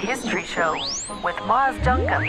[0.00, 0.74] The History Show
[1.24, 2.22] with Miles Duncan.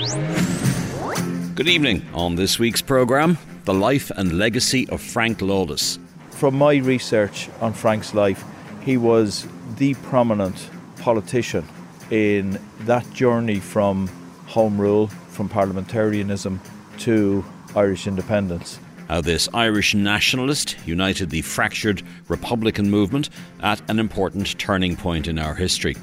[1.53, 2.03] Good evening.
[2.15, 5.99] On this week's programme, the life and legacy of Frank Lawless.
[6.31, 8.43] From my research on Frank's life,
[8.81, 9.47] he was
[9.77, 11.63] the prominent politician
[12.09, 14.07] in that journey from
[14.47, 16.59] Home Rule, from parliamentarianism
[17.01, 17.45] to
[17.75, 18.79] Irish independence.
[19.09, 23.29] How this Irish nationalist united the fractured Republican movement
[23.61, 25.95] at an important turning point in our history.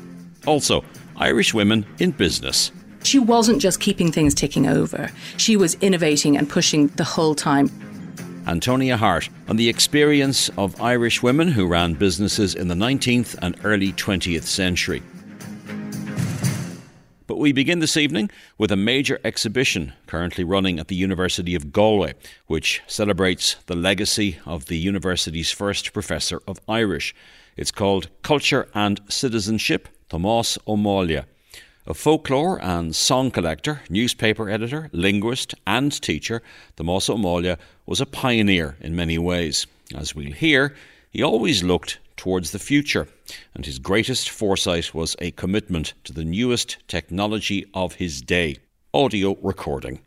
[0.46, 0.84] Also,
[1.16, 2.72] Irish women in business.
[3.02, 7.70] She wasn't just keeping things ticking over, she was innovating and pushing the whole time.
[8.46, 13.56] Antonia Hart on the experience of Irish women who ran businesses in the 19th and
[13.64, 15.02] early 20th century.
[17.26, 21.72] But we begin this evening with a major exhibition currently running at the University of
[21.72, 22.14] Galway,
[22.46, 27.16] which celebrates the legacy of the university's first professor of Irish.
[27.56, 31.24] It's called Culture and Citizenship Tomás Máille.
[31.88, 36.42] A folklore and song collector, newspaper editor, linguist, and teacher,
[36.76, 39.66] Tomás Máille was a pioneer in many ways.
[39.94, 40.74] As we'll hear,
[41.10, 43.08] he always looked towards the future,
[43.54, 48.58] and his greatest foresight was a commitment to the newest technology of his day
[48.94, 50.00] audio recording.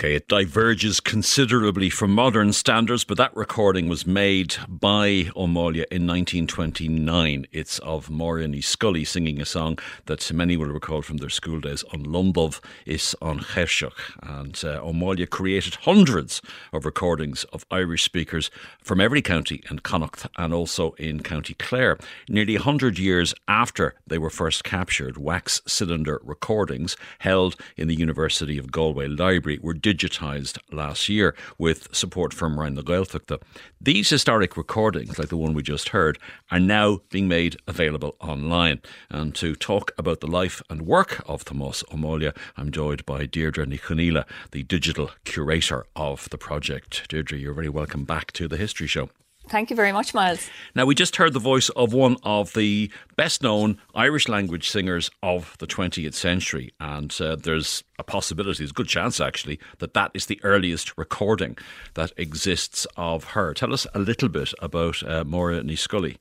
[0.00, 6.06] Okay, it diverges considerably from modern standards, but that recording was made by Máille in
[6.06, 7.46] 1929.
[7.52, 11.60] It's of Maureen Ní Scolaí singing a song that many will recall from their school
[11.60, 13.92] days An Londubh is an Chéirseach.
[14.22, 16.40] And uh, Máille created hundreds
[16.72, 18.50] of recordings of Irish speakers
[18.82, 21.98] from every county in Connacht and also in County Clare.
[22.26, 28.56] Nearly 100 years after they were first captured, wax cylinder recordings held in the University
[28.56, 33.40] of Galway Library were digitised last year with support from Roinn na Gaeltachta.
[33.80, 36.18] These historic recordings, like the one we just heard,
[36.50, 38.80] are now being made available online.
[39.08, 43.66] And to talk about the life and work of Tomás Máille, I'm joined by Deirdre
[43.66, 47.08] Ní Chonaill, the digital curator of the project.
[47.08, 49.10] Deirdre, you're very welcome back to the History Show.
[49.50, 50.48] Thank you very much, Miles.
[50.76, 55.10] Now, we just heard the voice of one of the best known Irish language singers
[55.24, 59.92] of the 20th century, and uh, there's a possibility, there's a good chance actually, that
[59.94, 61.58] that is the earliest recording
[61.94, 63.52] that exists of her.
[63.52, 66.16] Tell us a little bit about uh, Máire Ní Scolaí.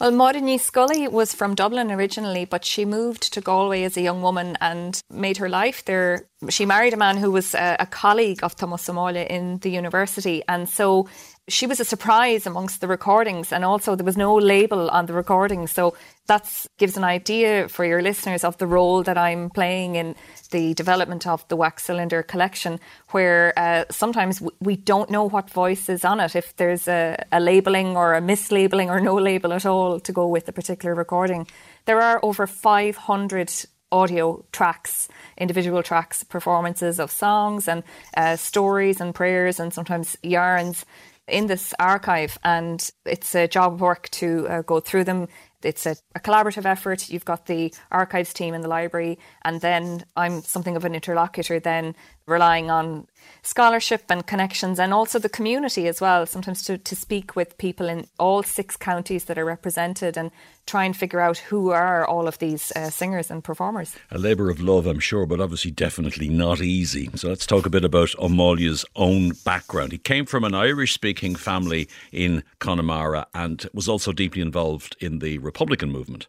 [0.00, 4.22] Well, Ní Scolaí was from Dublin originally, but she moved to Galway as a young
[4.22, 6.26] woman and made her life there.
[6.48, 10.42] She married a man who was a, a colleague of Thomas Máille in the university,
[10.48, 11.08] and so
[11.48, 15.12] she was a surprise amongst the recordings and also there was no label on the
[15.12, 15.66] recording.
[15.66, 15.94] So
[16.26, 20.14] that gives an idea for your listeners of the role that I'm playing in
[20.50, 22.78] the development of the wax cylinder collection
[23.10, 27.40] where uh, sometimes we don't know what voice is on it if there's a, a
[27.40, 31.46] labeling or a mislabeling or no label at all to go with a particular recording.
[31.86, 33.50] There are over 500
[33.90, 37.82] audio tracks, individual tracks, performances of songs and
[38.16, 40.84] uh, stories and prayers and sometimes yarns
[41.28, 45.28] in this archive, and it's a job of work to uh, go through them.
[45.62, 47.10] It's a, a, collaborative effort.
[47.10, 51.58] You've got the archives team in the library, and then I'm something of an interlocutor,
[51.60, 51.96] then
[52.28, 53.06] relying on
[53.42, 57.88] scholarship and connections and also the community as well, sometimes to, to speak with people
[57.88, 60.30] in all six counties that are represented and
[60.66, 63.96] try and figure out who are all of these uh, singers and performers.
[64.10, 67.10] A labour of love, I'm sure, but obviously definitely not easy.
[67.14, 69.92] So let's talk a bit about Máille's own background.
[69.92, 75.20] He came from an Irish speaking family in Connemara and was also deeply involved in
[75.20, 76.28] the Republican movement.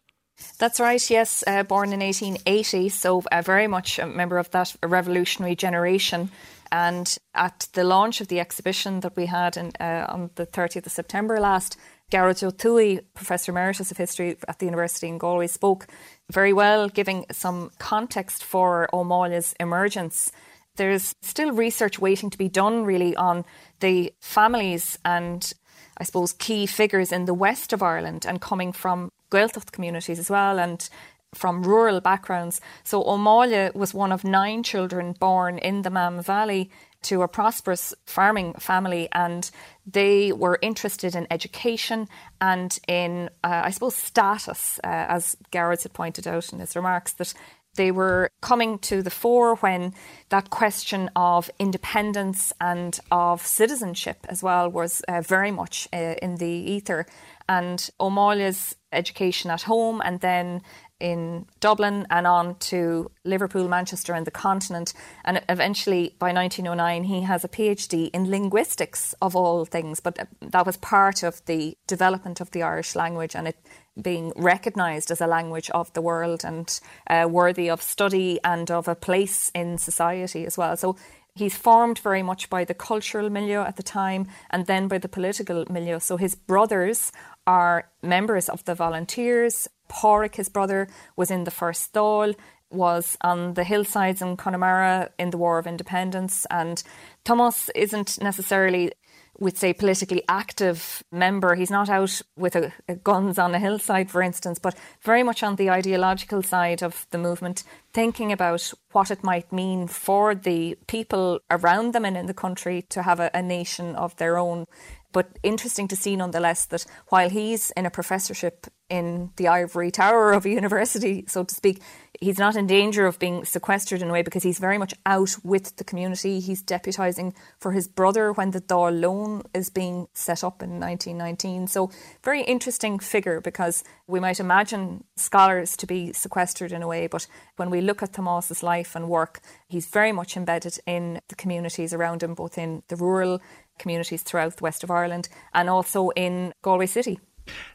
[0.58, 1.42] That's right, yes.
[1.46, 6.30] Uh, born in 1880, so uh, very much a member of that revolutionary generation.
[6.72, 10.86] And at the launch of the exhibition that we had in, uh, on the 30th
[10.86, 11.76] of September last,
[12.12, 15.86] Ó Tuathaigh, Professor Emeritus of History at the University in Galway, spoke
[16.30, 20.30] very well, giving some context for O'Malley's emergence.
[20.76, 23.44] There's still research waiting to be done, really, on
[23.80, 25.52] the families and
[26.00, 30.30] I suppose, key figures in the west of Ireland and coming from Gaeltacht communities as
[30.30, 30.88] well and
[31.34, 32.60] from rural backgrounds.
[32.82, 36.70] So Máille was one of nine children born in the Mam Valley
[37.02, 39.50] to a prosperous farming family, and
[39.86, 42.08] they were interested in education
[42.40, 47.12] and in, uh, I suppose, status, uh, as Garrett had pointed out in his remarks,
[47.14, 47.32] that
[47.76, 49.94] they were coming to the fore when
[50.28, 56.36] that question of independence and of citizenship as well was uh, very much uh, in
[56.36, 57.06] the ether.
[57.48, 60.62] And Ó Máille's education at home and then
[61.00, 64.92] in Dublin and on to Liverpool, Manchester, and the continent.
[65.24, 70.00] And eventually, by 1909, he has a PhD in linguistics, of all things.
[70.00, 73.56] But uh, that was part of the development of the Irish language and it
[74.00, 78.86] being recognised as a language of the world and uh, worthy of study and of
[78.88, 80.76] a place in society as well.
[80.76, 80.96] So
[81.34, 85.08] he's formed very much by the cultural milieu at the time and then by the
[85.08, 85.98] political milieu.
[85.98, 87.12] So his brothers
[87.50, 89.66] are members of the volunteers.
[89.88, 90.86] Pádraig, his brother,
[91.16, 92.36] was in the first Dáil,
[92.70, 96.46] was on the hillsides in Connemara in the War of Independence.
[96.48, 96.80] And
[97.24, 98.92] Thomas isn't necessarily
[99.40, 104.10] with say politically active member he's not out with a, a guns on a hillside
[104.10, 107.64] for instance but very much on the ideological side of the movement
[107.94, 112.82] thinking about what it might mean for the people around them and in the country
[112.82, 114.66] to have a, a nation of their own
[115.12, 120.32] but interesting to see nonetheless that while he's in a professorship in the ivory tower
[120.32, 121.80] of a university, so to speak,
[122.20, 125.36] he's not in danger of being sequestered in a way because he's very much out
[125.44, 126.40] with the community.
[126.40, 131.68] He's deputising for his brother when the Dáil loan is being set up in 1919.
[131.68, 131.90] So,
[132.22, 137.26] very interesting figure because we might imagine scholars to be sequestered in a way, but
[137.56, 141.94] when we look at Thomas's life and work, he's very much embedded in the communities
[141.94, 143.40] around him, both in the rural
[143.80, 147.18] communities throughout the west of Ireland and also in Galway City.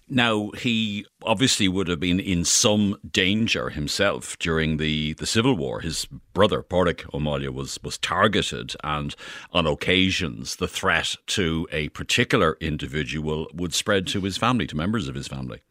[0.07, 5.81] Now, he obviously would have been in some danger himself during the, the Civil War.
[5.81, 9.15] His brother, Pádraig O'Malley, was, was targeted, and
[9.51, 15.07] on occasions, the threat to a particular individual would spread to his family, to members
[15.07, 15.61] of his family.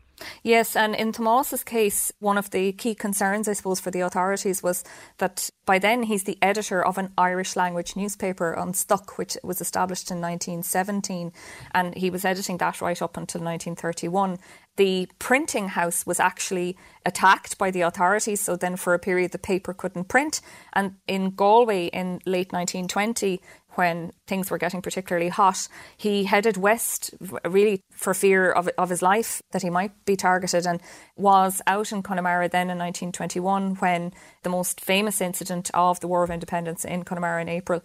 [0.42, 4.62] Yes, and in Tomas's case, one of the key concerns, I suppose, for the authorities
[4.62, 4.84] was
[5.18, 9.60] that by then he's the editor of an Irish language newspaper An Stoc, which was
[9.60, 11.32] established in 1917,
[11.74, 14.38] and he was editing that right up until 1931.
[14.76, 16.76] The printing house was actually
[17.06, 20.40] attacked by the authorities, so then for a period the paper couldn't print.
[20.72, 23.40] And in Galway in late 1920,
[23.76, 27.10] when things were getting particularly hot, he headed west
[27.44, 30.80] really for fear of, of his life that he might be targeted and
[31.16, 34.12] was out in Connemara then in 1921 when
[34.42, 37.82] the most famous incident of the War of Independence in Connemara in April,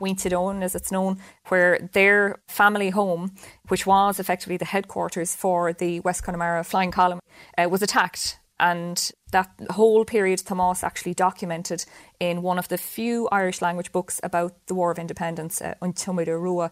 [0.00, 1.18] Muintir Eoin as it's known,
[1.48, 3.34] where their family home,
[3.68, 7.20] which was effectively the headquarters for the West Connemara Flying Column,
[7.58, 11.84] uh, was attacked and that whole period Thomas actually documented
[12.20, 16.70] in one of the few Irish language books about the War of Independence, uh, Rua.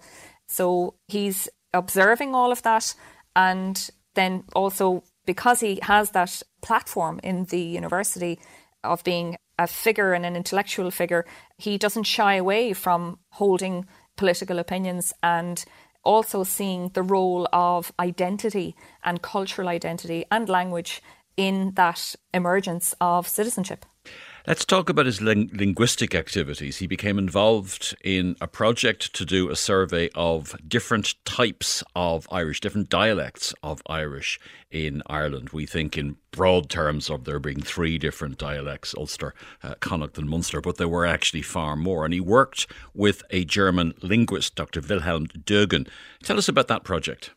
[0.48, 2.94] So he's observing all of that
[3.34, 8.38] and then also because he has that platform in the university
[8.84, 11.26] of being a figure and an intellectual figure,
[11.58, 13.86] he doesn't shy away from holding
[14.16, 15.64] political opinions and
[16.02, 18.74] also seeing the role of identity
[19.04, 21.02] and cultural identity and language
[21.36, 23.84] in that emergence of citizenship.
[24.46, 26.78] Let's talk about his ling- linguistic activities.
[26.78, 32.60] He became involved in a project to do a survey of different types of Irish,
[32.60, 34.40] different dialects of Irish
[34.70, 35.50] in Ireland.
[35.50, 40.30] We think in broad terms of there being three different dialects Ulster, uh, Connacht, and
[40.30, 42.06] Munster, but there were actually far more.
[42.06, 44.80] And he worked with a German linguist, Dr.
[44.80, 45.86] Wilhelm Doegen.
[46.22, 47.32] Tell us about that project.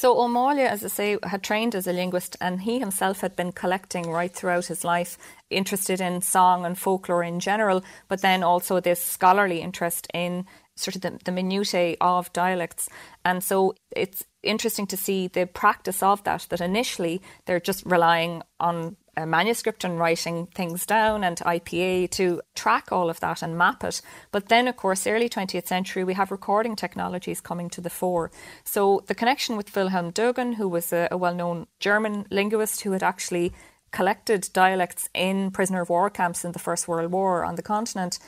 [0.00, 3.52] So Máille, as I say, had trained as a linguist and he himself had been
[3.52, 5.18] collecting right throughout his life,
[5.50, 10.96] interested in song and folklore in general, but then also this scholarly interest in sort
[10.96, 12.88] of the, the minutiae of dialects.
[13.26, 18.42] And so it's interesting to see the practice of that, that initially they're just relying
[18.58, 23.56] on a manuscript and writing things down and IPA to track all of that and
[23.56, 24.00] map it.
[24.32, 28.30] But then, of course, early 20th century, we have recording technologies coming to the fore.
[28.64, 32.92] So the connection with Wilhelm Doegen, who was a, a well known German linguist who
[32.92, 33.52] had actually
[33.92, 38.18] collected dialects in prisoner of war camps in the First World War on the continent.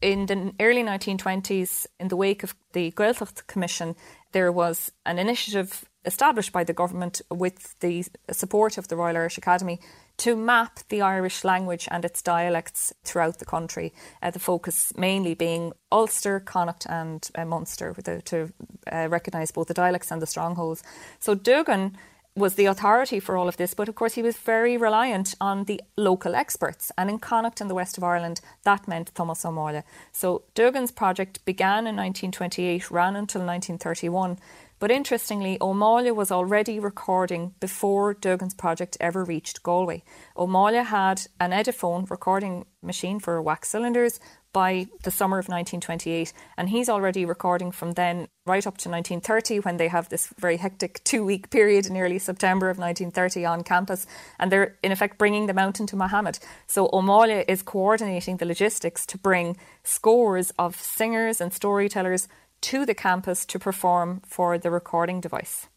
[0.00, 3.94] In the early 1920s, in the wake of the Gaeltacht Commission,
[4.32, 9.38] there was an initiative established by the government with the support of the Royal Irish
[9.38, 9.78] Academy
[10.22, 13.92] to map the Irish language and its dialects throughout the country.
[14.22, 18.52] Uh, the focus mainly being Ulster, Connacht, and uh, Munster the, to
[18.92, 20.84] uh, recognise both the dialects and the strongholds.
[21.18, 21.94] So Doegen
[22.36, 25.64] was the authority for all of this, but of course he was very reliant on
[25.64, 26.92] the local experts.
[26.96, 31.44] And in Connacht and the west of Ireland, that meant Thomas Ó So Doegen's project
[31.44, 34.38] began in 1928, ran until 1931.
[34.82, 40.02] But interestingly, O'Malley was already recording before Doegen's project ever reached Galway.
[40.36, 44.18] O'Malley had an Ediphone recording machine for wax cylinders
[44.52, 49.60] by the summer of 1928, and he's already recording from then right up to 1930
[49.60, 53.62] when they have this very hectic two week period in early September of 1930 on
[53.62, 54.04] campus,
[54.40, 56.40] and they're in effect bringing the mountain to Muhammad.
[56.66, 62.26] So O'Malley is coordinating the logistics to bring scores of singers and storytellers
[62.62, 65.68] to the campus to perform for the recording device.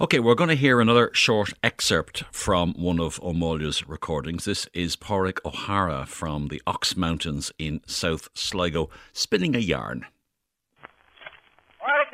[0.00, 4.44] Okay, we're going to hear another short excerpt from one of O'Malley's recordings.
[4.44, 10.06] This is Pádraig O'Hara from the Ox Mountains in South Sligo, spinning a yarn.
[11.80, 12.06] On a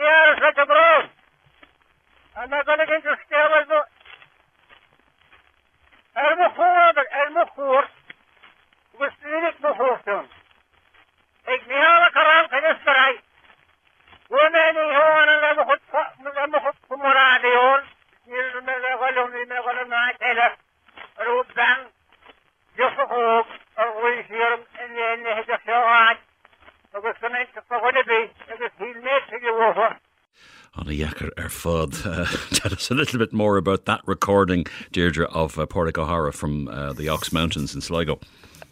[31.01, 31.97] yacker er fud.
[32.05, 35.67] Uh, tell us a little bit more about that recording, Deirdre, of uh,
[35.99, 38.21] O'Hara from uh, the Ox Mountains in Sligo.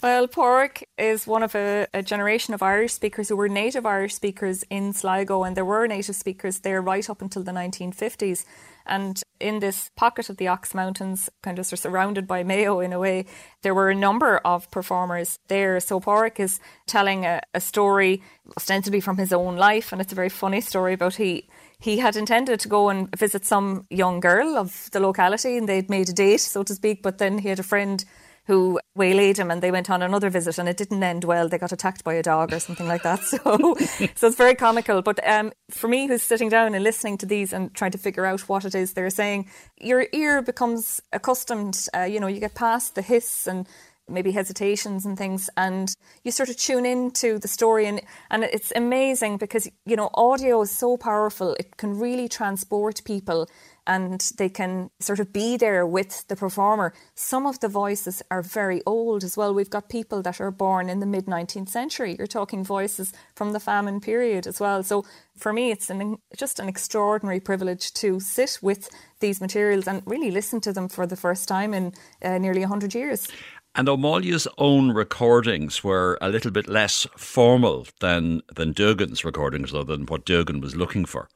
[0.07, 4.15] Well, Pádraig is one of a, a, generation of Irish speakers who were native Irish
[4.15, 8.45] speakers in Sligo, and there were native speakers there right up until the 1950s.
[8.87, 12.79] And in this pocket of the Ox Mountains, kind of sort of surrounded by Mayo
[12.79, 13.27] in a way,
[13.63, 15.81] there were a number of performers there.
[15.81, 18.23] So Pádraig is telling a, a story
[18.57, 21.49] ostensibly from his own life, and it's a very funny story about he
[21.81, 25.91] he had intended to go and visit some young girl of the locality and they'd
[25.91, 28.05] made a date, so to speak, but then he had a friend
[28.47, 31.49] who waylaid him and they went on another visit and it didn't end well.
[31.49, 33.21] They got attacked by a dog or something like that.
[33.27, 33.75] So,
[34.15, 35.03] so it's very comical.
[35.03, 38.25] But um, for me, who's sitting down and listening to these and trying to figure
[38.25, 39.49] out what it is they're saying,
[39.81, 41.87] your ear becomes accustomed.
[41.95, 43.67] Uh, you know, you get past the hiss and
[44.09, 48.01] maybe hesitations and things and you sort of tune into the story and
[48.31, 53.49] and it's amazing because you know audio is so powerful it can really transport people
[53.87, 56.93] and they can sort of be there with the performer.
[57.15, 59.55] Some of the voices are very old as well.
[59.55, 62.17] We've got people that are born in the mid 19th century.
[62.19, 64.83] You're talking voices from the famine period as well.
[64.83, 65.05] So
[65.37, 68.89] for me, it's an, just an extraordinary privilege to sit with
[69.21, 72.95] these materials and really listen to them for the first time in uh, nearly 100
[72.95, 73.29] years.
[73.75, 79.85] And O'Malley's own recordings were a little bit less formal than than Doegen's recordings, or
[79.85, 81.29] than what Duggan was looking for.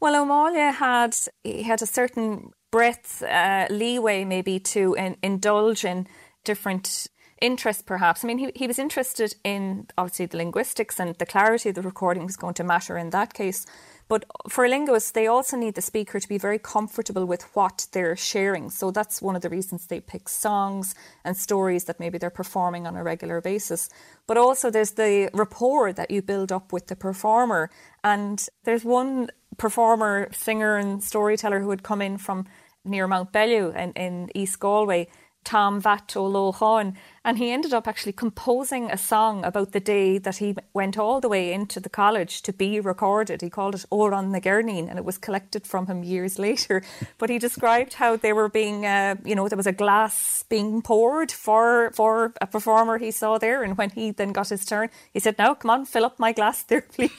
[0.00, 6.06] Well, O'Malley had he had a certain breadth, uh, leeway, maybe to in, indulge in
[6.44, 7.08] different
[7.40, 8.24] interests, perhaps.
[8.24, 11.82] I mean, he, he was interested in obviously the linguistics and the clarity of the
[11.82, 13.66] recording was going to matter in that case.
[14.08, 18.16] But for linguists, they also need the speaker to be very comfortable with what they're
[18.16, 18.70] sharing.
[18.70, 22.86] So that's one of the reasons they pick songs and stories that maybe they're performing
[22.86, 23.90] on a regular basis.
[24.26, 27.70] But also, there's the rapport that you build up with the performer.
[28.02, 32.46] And there's one performer, singer, and storyteller who had come in from
[32.84, 35.08] near Mount Bellew in, in East Galway
[35.48, 36.94] Tom Vat O'Lohan,
[37.28, 41.20] and he ended up actually composing a song about the day that he went all
[41.20, 43.42] the way into the college to be recorded.
[43.42, 46.82] He called it Oran na Gernin, and it was collected from him years later.
[47.18, 50.80] But he described how they were being, uh, you know, there was a glass being
[50.80, 54.88] poured for for a performer he saw there, and when he then got his turn,
[55.12, 57.12] he said, "Now, come on, fill up my glass there, please."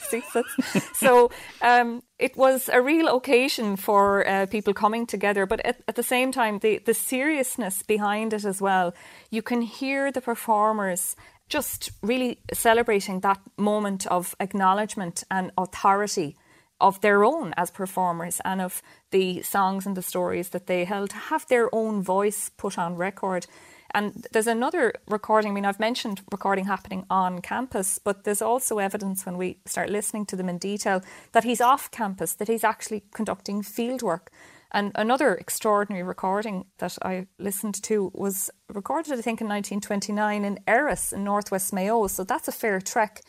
[0.92, 1.30] so
[1.62, 6.02] um, it was a real occasion for uh, people coming together, but at, at, the
[6.02, 8.92] same time, the, the seriousness behind it as well.
[9.30, 11.16] You can hear the performers
[11.48, 16.36] just really celebrating that moment of acknowledgement and authority
[16.80, 21.10] of their own as performers and of the songs and the stories that they held
[21.10, 23.46] to have their own voice put on record.
[23.92, 25.50] And there's another recording.
[25.50, 29.90] I mean, I've mentioned recording happening on campus, but there's also evidence when we start
[29.90, 31.02] listening to them in detail
[31.32, 34.30] that he's off campus, that he's actually conducting field work.
[34.72, 40.58] And another extraordinary recording that I listened to was recorded, I think, in 1929 in
[40.66, 42.06] Erris in northwest Mayo.
[42.06, 43.22] So that's a fair trek.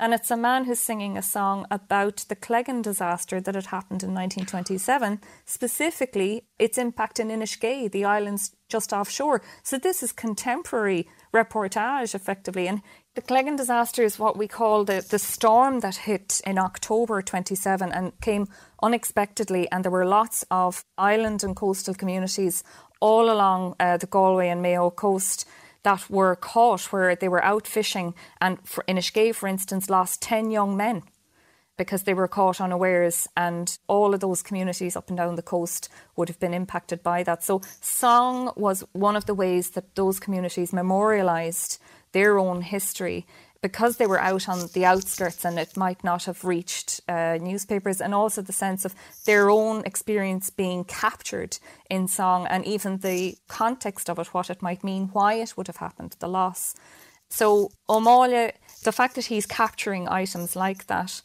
[0.00, 4.04] And it's a man who's singing a song about the Cleggan disaster that had happened
[4.04, 9.42] in 1927, specifically its impact in Inishkea, the islands just offshore.
[9.64, 12.68] So this is contemporary reportage, effectively.
[12.68, 12.82] And
[13.18, 17.90] the Cleggan disaster is what we call the, the storm that hit in October 27
[17.90, 18.46] and came
[18.80, 19.68] unexpectedly.
[19.72, 22.62] And there were lots of island and coastal communities
[23.00, 25.48] all along uh, the Galway and Mayo coast
[25.82, 30.52] that were caught where they were out fishing and for Inishkea, for instance, lost 10
[30.52, 31.02] young men.
[31.76, 35.88] because they were caught unawares, and all of those communities up and down the coast
[36.16, 37.44] would have been impacted by that.
[37.44, 41.78] So, song was one of the ways that those communities memorialised
[42.12, 43.26] their own history
[43.60, 48.00] because they were out on the outskirts and it might not have reached uh, newspapers,
[48.00, 48.94] and also the sense of
[49.26, 51.58] their own experience being captured
[51.90, 55.66] in song and even the context of it, what it might mean, why it would
[55.66, 56.74] have happened, the loss.
[57.30, 58.52] So, O'Malley,
[58.84, 61.20] the fact that he's capturing items like that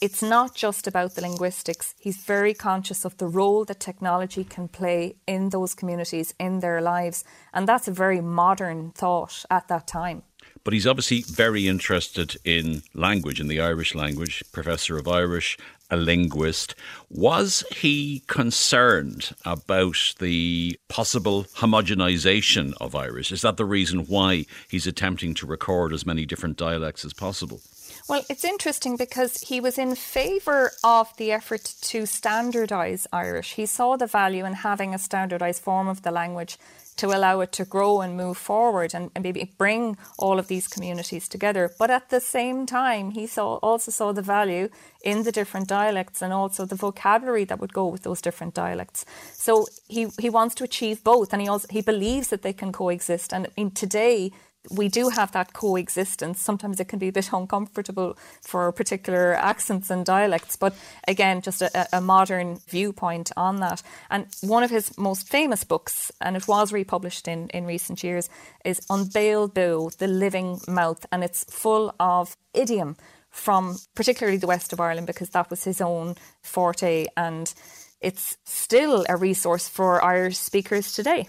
[0.00, 1.96] it's not just about the linguistics.
[1.98, 6.80] He's very conscious of the role that technology can play in those communities, in their
[6.80, 7.24] lives.
[7.52, 10.22] And that's a very modern thought at that time.
[10.68, 15.56] But he's obviously very interested in language, in the Irish language, professor of Irish,
[15.90, 16.74] a linguist.
[17.08, 23.32] Was he concerned about the possible homogenization of Irish?
[23.32, 27.62] Is that the reason why he's attempting to record as many different dialects as possible?
[28.06, 33.54] Well, it's interesting because he was in favour of the effort to standardise Irish.
[33.54, 36.58] He saw the value in having a standardised form of the language
[36.98, 40.68] to allow it to grow and move forward and, and, maybe bring all of these
[40.68, 41.70] communities together.
[41.78, 44.68] But at the same time, he saw also saw the value
[45.02, 49.04] in the different dialects and also the vocabulary that would go with those different dialects.
[49.32, 52.72] So he, he wants to achieve both and he also he believes that they can
[52.72, 53.32] coexist.
[53.32, 54.32] And I mean today
[54.70, 56.40] we do have that coexistence.
[56.40, 60.74] Sometimes it can be a bit uncomfortable for particular accents and dialects, but
[61.06, 63.82] again, just a, a, modern viewpoint on that.
[64.10, 68.28] And one of his most famous books, and it was republished in, in recent years,
[68.64, 72.96] is Béal Beo, The Living Mouth, and it's full of idiom
[73.30, 77.52] from particularly the west of Ireland because that was his own forte and
[78.00, 81.28] it's still a resource for Irish speakers today.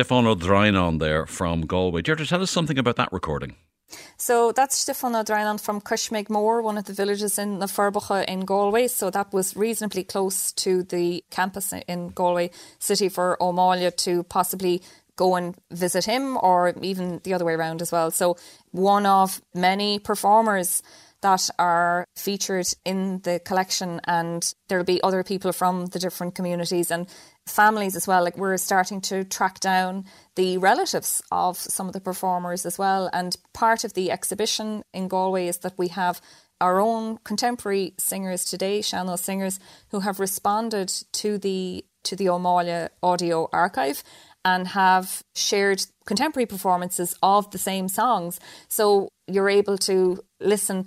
[0.00, 2.00] Stefan O'Drynon there from Galway.
[2.00, 3.56] Deirdre, tell us something about that recording.
[4.16, 8.88] So that's Stefan O'Drynon from Cushmegmore, one of the villages in the Forbacha in Galway.
[8.88, 14.80] So that was reasonably close to the campus in Galway City for O'Malley to possibly
[15.16, 18.10] go and visit him or even the other way around as well.
[18.10, 18.38] So,
[18.70, 20.82] one of many performers
[21.22, 26.90] that are featured in the collection, and there'll be other people from the different communities
[26.90, 27.06] and
[27.46, 28.24] families as well.
[28.24, 30.04] Like, we're starting to track down
[30.36, 33.10] the relatives of some of the performers as well.
[33.12, 36.20] And part of the exhibition in Galway is that we have
[36.60, 39.58] our own contemporary singers today, Sean-Nós singers,
[39.90, 44.02] who have responded to the to the O'Malley audio archive
[44.44, 48.40] and have shared contemporary performances of the same songs.
[48.68, 50.86] So you're able to listen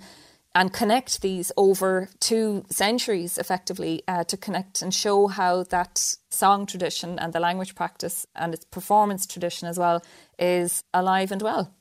[0.54, 6.64] and connect these over two centuries effectively uh, to connect and show how that song
[6.64, 10.02] tradition and the language practice and its performance tradition as well
[10.38, 11.74] is alive and well.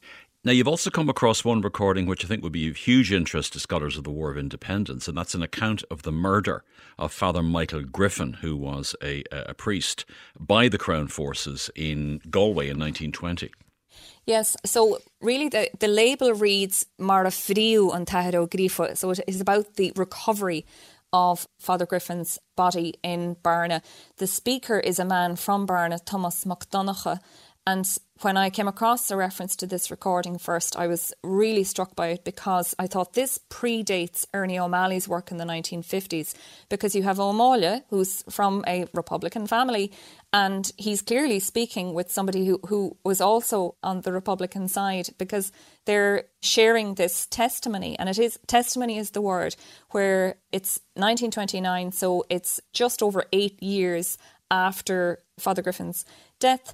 [0.45, 3.53] Now, you've also come across one recording which I think would be of huge interest
[3.53, 6.65] to scholars of the War of Independence, and that's an account of the murder
[6.99, 10.03] of Father Michael Griffin, who was a, a priest
[10.37, 13.51] by the Crown Forces in Galway in 1920.
[14.25, 19.39] Yes, so really the, the label reads Mara Friu an Tahiro Grifo, so it is
[19.39, 20.65] about the recovery
[21.13, 23.81] of Father Griffin's body in Barna.
[24.17, 27.19] The speaker is a man from Barna, Thomas McDonagh,
[27.65, 27.87] and
[28.21, 32.07] when I came across a reference to this recording first, I was really struck by
[32.07, 36.33] it because I thought this predates Ernie O'Malley's work in the 1950s.
[36.69, 39.91] Because you have O'Malley, who's from a Republican family,
[40.31, 45.51] and he's clearly speaking with somebody who, who was also on the Republican side because
[45.85, 47.97] they're sharing this testimony.
[47.97, 49.55] And it is testimony is the word,
[49.91, 54.17] where it's 1929, so it's just over eight years
[54.51, 56.05] after Father Griffin's
[56.39, 56.73] death.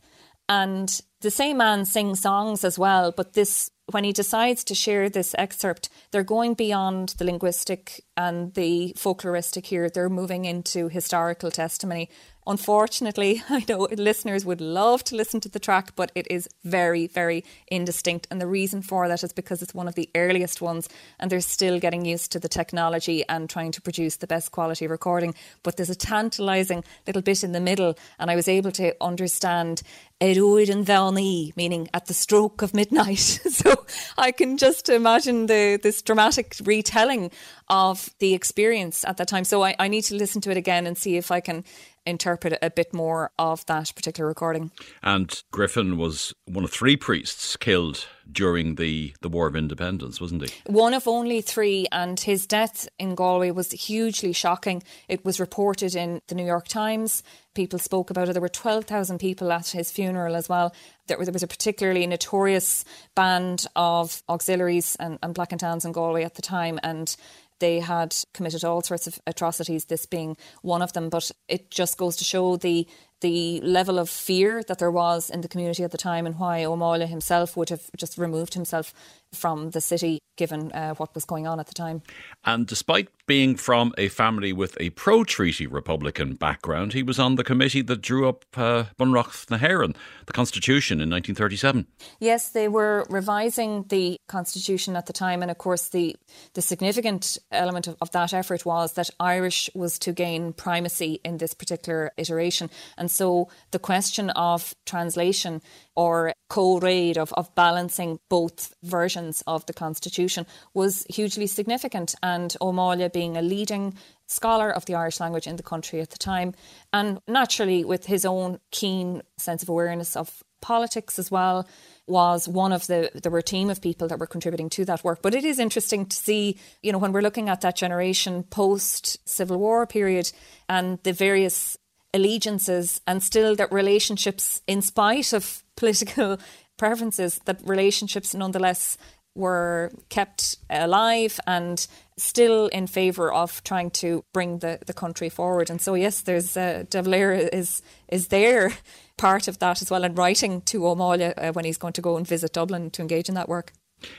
[0.49, 5.09] And the same man sings songs as well, but this when he decides to share
[5.09, 9.89] this excerpt, they're going beyond the linguistic and the folkloristic here.
[9.89, 12.09] They're moving into historical testimony
[12.49, 17.07] unfortunately, I know listeners would love to listen to the track, but it is very,
[17.07, 18.27] very indistinct.
[18.29, 21.39] And the reason for that is because it's one of the earliest ones and they're
[21.39, 25.35] still getting used to the technology and trying to produce the best quality recording.
[25.63, 29.83] But there's a tantalising little bit in the middle, and I was able to understand
[30.19, 33.19] Eruid and Valny, meaning at the stroke of midnight.
[33.49, 33.85] so
[34.17, 37.31] I can just imagine the this dramatic retelling
[37.69, 39.45] of the experience at that time.
[39.45, 41.63] So I, I need to listen to it again and see if I can
[42.09, 44.71] interpret a bit more of that particular recording.
[45.01, 50.43] And Griffin was one of three priests killed during the, the War of Independence, wasn't
[50.43, 50.53] he?
[50.65, 54.83] One of only three, and his death in Galway was hugely shocking.
[55.07, 57.23] It was reported in the New York Times.
[57.55, 58.33] People spoke about it.
[58.33, 60.73] There were 12,000 people at his funeral as well.
[61.07, 65.85] There was, there was a particularly notorious band of auxiliaries and, and Black and Tans
[65.85, 67.15] in Galway at the time, and
[67.59, 71.09] they had committed all sorts of atrocities, this being one of them.
[71.09, 72.87] But it just goes to show the
[73.21, 76.63] the level of fear that there was in the community at the time and why
[76.63, 78.93] O'Malley himself would have just removed himself
[79.33, 82.01] from the city given uh, what was going on at the time.
[82.45, 87.35] And despite being from a family with a pro treaty Republican background, he was on
[87.35, 91.85] the committee that drew up uh, na hÉireann, the Constitution in 1937.
[92.19, 96.15] Yes, they were revising the Constitution at the time, and of course, the,
[96.53, 101.37] the significant element of, of that effort was that Irish was to gain primacy in
[101.37, 102.69] this particular iteration.
[102.97, 105.61] And so the question of translation
[105.95, 113.09] or co-raid of, of balancing both versions of the constitution was hugely significant and O'Malley
[113.09, 113.93] being a leading
[114.27, 116.53] scholar of the Irish language in the country at the time
[116.93, 121.67] and naturally with his own keen sense of awareness of politics as well
[122.07, 125.03] was one of the there were a team of people that were contributing to that
[125.03, 125.21] work.
[125.21, 129.17] But it is interesting to see you know when we're looking at that generation post
[129.29, 130.31] civil war period
[130.67, 131.77] and the various
[132.13, 136.37] allegiances and still that relationships in spite of political
[136.77, 138.97] preferences, that relationships nonetheless
[139.35, 145.69] were kept alive and still in favour of trying to bring the, the country forward.
[145.69, 148.73] And so, yes, there's uh, De Valera is is there
[149.17, 152.17] part of that as well, and writing to O'Malley uh, when he's going to go
[152.17, 153.73] and visit Dublin to engage in that work.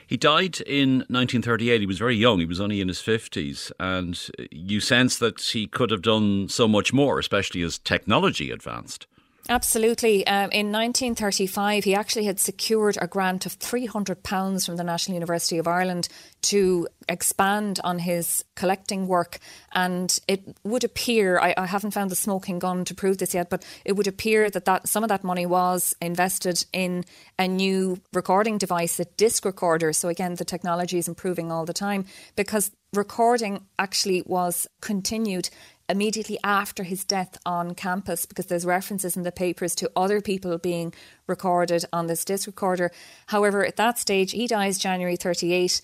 [0.06, 1.80] He died in 1938.
[1.80, 2.40] He was very young.
[2.40, 3.72] He was only in his 50s.
[3.78, 8.50] And uh, you sense that he could have done so much more, especially as technology
[8.50, 9.06] advanced.
[9.50, 10.24] Absolutely.
[10.28, 15.58] Um, in 1935, he actually had secured a grant of £300 from the National University
[15.58, 16.08] of Ireland
[16.42, 19.40] to expand on his collecting work.
[19.72, 23.50] And it would appear, I, I, haven't found the smoking gun to prove this yet,
[23.50, 27.04] but it would appear that, that some of that money was invested in
[27.36, 29.92] a new recording device, a disc recorder.
[29.92, 32.04] So again, the technology is improving all the time
[32.36, 35.50] because recording actually was continued
[35.90, 40.56] immediately after his death on campus because there's references in the papers to other people
[40.58, 40.94] being
[41.26, 42.90] recorded on this disc recorder.
[43.26, 45.82] However, at that stage, he dies January 38.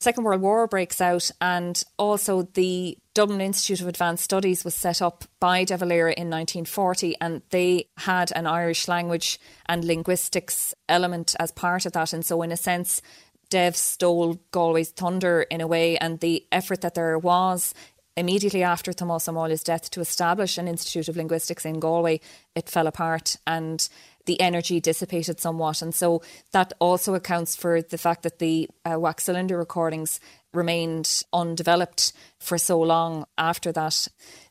[0.00, 5.02] Second World War breaks out, and also the Dublin Institute of Advanced Studies was set
[5.02, 11.34] up by De Valera in 1940, and they had an Irish language and linguistics element
[11.40, 12.12] as part of that.
[12.12, 13.02] And so, in a sense,
[13.50, 17.74] Dev stole Galway's thunder in a way, and the effort that there was
[18.18, 22.20] immediately after Thomas O'Malley's death to establish an Institute of Linguistics in Galway,
[22.54, 23.88] it fell apart and
[24.26, 25.80] the energy dissipated somewhat.
[25.80, 30.20] And so that also accounts for the fact that the uh, wax cylinder recordings
[30.52, 34.08] remained undeveloped for so long after that.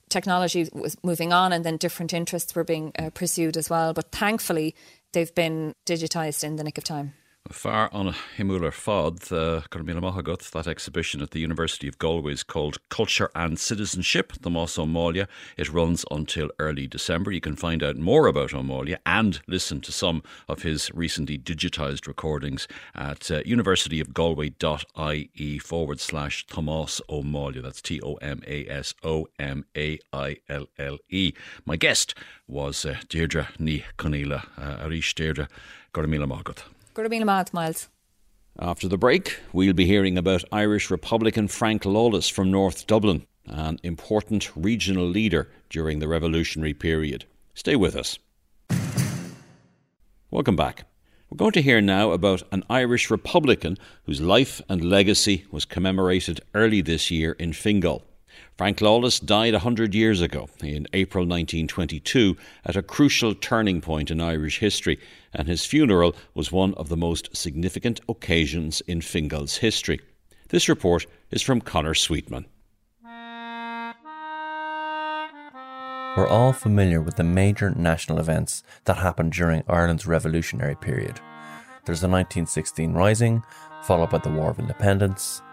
[0.10, 3.94] Technology was moving on, and then different interests were being uh, pursued as well.
[3.94, 4.74] But thankfully,
[5.12, 7.14] they've been digitised in the nick of time.
[7.52, 12.78] Far on Himular Fod, uh, Mahagut, that exhibition at the University of Galway is called
[12.90, 15.26] Culture and Citizenship, Tomás O'Malley.
[15.56, 17.32] It runs until early December.
[17.32, 22.08] You can find out more about O'Malley and listen to some of his recently digitised
[22.08, 27.62] recordings at uh, universityofgalway.ie forward slash Thomas O'Malley.
[27.62, 31.34] That's T O M A S O M A I L L E.
[31.66, 32.14] My guest
[32.48, 34.42] was uh, Deirdre Ní Chonaill, uh,
[34.84, 35.48] Arish Deirdre,
[36.98, 37.54] Gormila Magat.
[37.54, 37.90] Miles.
[38.60, 43.78] After the break, we'll be hearing about Irish Republican Frank Lawless from North Dublin, an
[43.84, 47.26] important regional leader during the revolutionary period.
[47.54, 48.18] Stay with us.
[50.32, 50.86] Welcome back.
[51.30, 56.42] We're going to hear now about an Irish Republican whose life and legacy was commemorated
[56.56, 58.06] early this year in Fingal.
[58.58, 64.20] Frank Lawless died 100 years ago, in April 1922, at a crucial turning point in
[64.20, 65.00] Irish history,
[65.32, 70.00] and his funeral was one of the most significant occasions in Fingal's history.
[70.50, 72.48] This report is from Connor Sweetman.
[76.17, 81.20] we're all familiar with the major national events that happened during Ireland's revolutionary period.
[81.86, 83.43] There's the 1916 Rising,
[83.84, 85.43] followed by the War of Independence,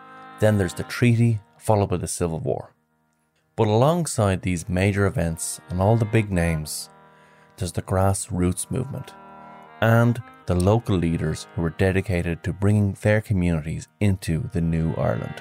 [0.40, 2.73] then there's the Treaty, followed by the Civil War.
[3.56, 6.90] But alongside these major events and all the big names,
[7.56, 9.12] there's the grassroots movement
[9.80, 15.40] and the local leaders who were dedicated to bringing their communities into the new Ireland.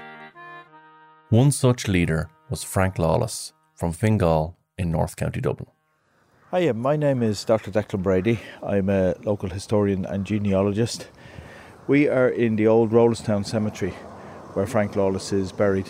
[1.29, 5.71] One such leader was Frank Lawless from Fingal in North County Dublin.
[6.51, 7.71] Hi, my name is Dr.
[7.71, 8.39] Declan Brady.
[8.61, 11.07] I'm a local historian and genealogist.
[11.87, 13.95] We are in the old Rolestown Cemetery
[14.53, 15.89] where Frank Lawless is buried.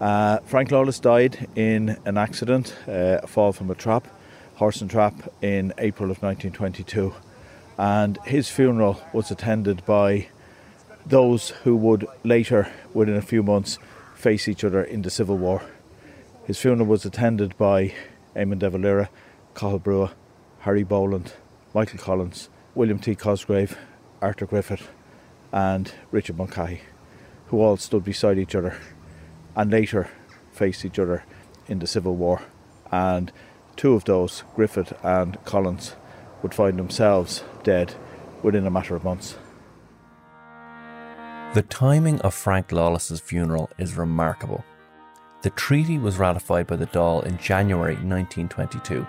[0.00, 4.08] Uh, Frank Lawless died in an accident, uh, a fall from a trap,
[4.56, 7.14] horse and trap, in April of 1922.
[7.78, 10.28] And his funeral was attended by
[11.06, 13.78] those who would later, within a few months,
[14.14, 15.62] face each other in the Civil War.
[16.44, 17.94] His funeral was attended by
[18.34, 19.08] Eamon de Valera,
[19.54, 20.12] Cathal Brugha,
[20.60, 21.32] Harry Boland,
[21.74, 23.14] Michael Collins, William T.
[23.14, 23.76] Cosgrave,
[24.20, 24.88] Arthur Griffith,
[25.52, 26.82] and Richard Mulcahy,
[27.48, 28.76] who all stood beside each other
[29.56, 30.08] and later
[30.52, 31.24] faced each other
[31.68, 32.42] in the Civil War.
[32.90, 33.32] And
[33.76, 35.96] two of those, Griffith and Collins,
[36.42, 37.94] would find themselves dead
[38.42, 39.36] within a matter of months.
[41.54, 44.64] The timing of Frank Lawless's funeral is remarkable.
[45.42, 49.06] The treaty was ratified by the Dáil in January 1922.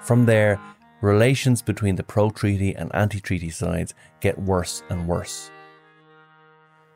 [0.00, 0.60] From there,
[1.00, 5.50] relations between the pro treaty and anti treaty sides get worse and worse.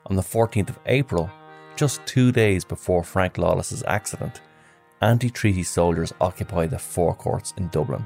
[0.07, 1.31] On the 14th of April,
[1.79, 4.41] just two days before Frank Lawless's accident,
[5.01, 8.05] anti treaty soldiers occupy the Four Courts in Dublin.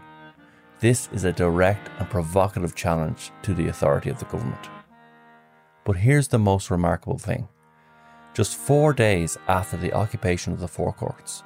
[0.80, 4.68] This is a direct and provocative challenge to the authority of the government.
[5.84, 7.48] But here's the most remarkable thing.
[8.34, 11.42] Just four days after the occupation of the Four Courts,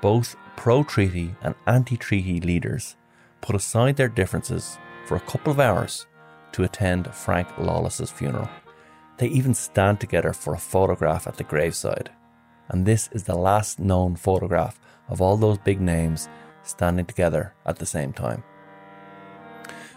[0.00, 2.96] both pro treaty and anti treaty leaders
[3.42, 6.06] put aside their differences for a couple of hours
[6.52, 8.48] to attend Frank Lawless's funeral.
[9.18, 12.10] They even stand together for a photograph at the graveside.
[12.68, 16.28] And this is the last known photograph of all those big names
[16.62, 18.44] standing together at the same time.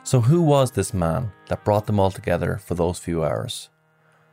[0.03, 3.69] So, who was this man that brought them all together for those few hours?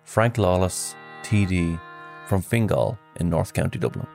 [0.04, 1.78] Frank Lawless, TD,
[2.26, 4.06] from Fingal in North County Dublin.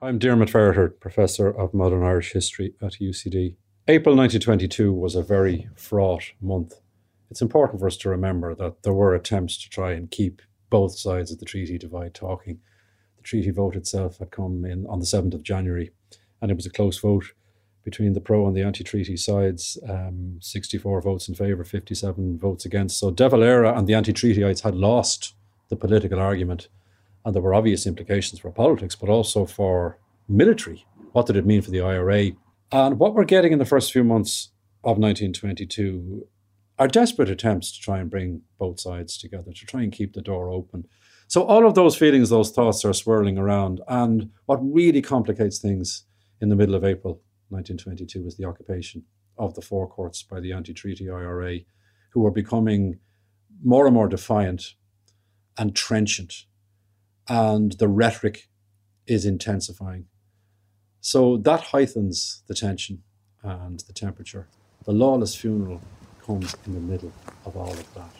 [0.00, 3.56] I'm Diarmaid Ferriter, Professor of Modern Irish History at UCD.
[3.88, 6.74] April 1922 was a very fraught month.
[7.30, 10.98] It's important for us to remember that there were attempts to try and keep both
[10.98, 12.58] sides of the treaty divide talking.
[13.16, 15.92] The treaty vote itself had come in on the 7th of January,
[16.42, 17.32] and it was a close vote
[17.84, 22.64] between the pro and the anti treaty sides um, 64 votes in favour, 57 votes
[22.64, 22.98] against.
[22.98, 25.34] So De Valera and the anti treatyites had lost
[25.68, 26.66] the political argument,
[27.24, 30.84] and there were obvious implications for politics, but also for military.
[31.12, 32.32] What did it mean for the IRA?
[32.72, 34.50] And what we're getting in the first few months
[34.82, 36.26] of 1922
[36.78, 40.20] are desperate attempts to try and bring both sides together, to try and keep the
[40.20, 40.86] door open.
[41.28, 43.80] So all of those feelings, those thoughts are swirling around.
[43.88, 46.04] And what really complicates things
[46.40, 49.04] in the middle of April 1922 was the occupation
[49.38, 51.60] of the Four Courts by the anti-treaty IRA,
[52.10, 52.98] who were becoming
[53.62, 54.74] more and more defiant
[55.56, 56.44] and trenchant.
[57.28, 58.48] And the rhetoric
[59.06, 60.06] is intensifying.
[61.06, 63.04] So that heightens the tension
[63.44, 64.48] and the temperature.
[64.86, 65.80] The Lawless funeral
[66.20, 67.12] comes in the middle
[67.44, 68.10] of all of that.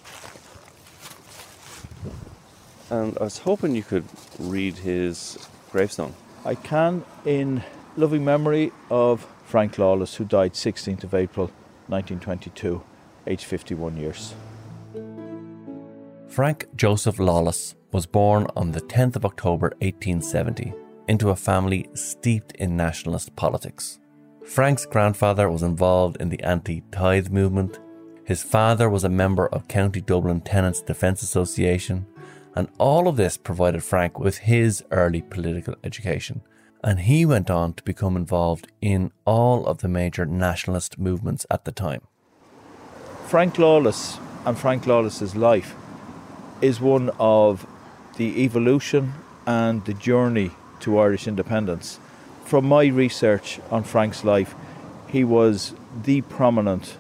[2.89, 4.05] And I was hoping you could
[4.39, 5.37] read his
[5.73, 6.15] gravestone.
[6.45, 7.65] I can, in
[7.97, 11.47] loving memory of Frank Lawless, who died 16th of April
[11.89, 12.85] 1922,
[13.27, 14.33] aged 51 years.
[16.29, 22.53] Frank Joseph Lawless was born on the 10th of October 1870 into a family steeped
[22.53, 23.99] in nationalist politics.
[24.45, 27.79] Frank's grandfather was involved in the anti tithe movement.
[28.25, 32.07] His father was a member of County Dublin Tenants Defence Association,
[32.55, 36.43] and all of this provided Frank with his early political education.
[36.83, 41.65] And he went on to become involved in all of the major nationalist movements at
[41.65, 42.03] the time.
[43.27, 45.75] Frank Lawless and Frank Lawless's life
[46.63, 47.67] is one of
[48.17, 49.13] the evolution
[49.47, 51.99] and the journey to Irish independence.
[52.45, 54.55] From my research on Frank's life,
[55.09, 56.97] he was the prominent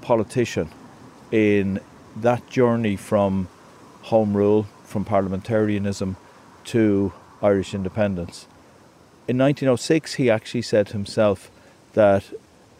[0.00, 0.70] politician
[1.30, 1.80] in
[2.14, 3.48] that journey from
[4.02, 6.16] Home Rule, from parliamentarianism
[6.64, 8.46] to Irish independence.
[9.28, 11.50] In 1906, he actually said himself
[11.94, 12.32] that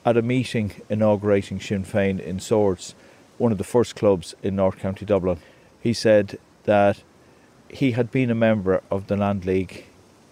[0.05, 2.95] at a meeting inaugurating Sinn Féin in Swords,
[3.39, 5.39] one of the first clubs in North County Dublin,
[5.81, 7.03] he said that
[7.69, 9.86] he had been a member of the Land League,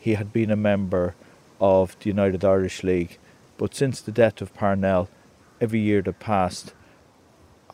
[0.04, 1.14] he had been a member
[1.58, 3.16] of the United Irish League,
[3.56, 5.08] but since the death of Parnell,
[5.62, 6.74] every year that passed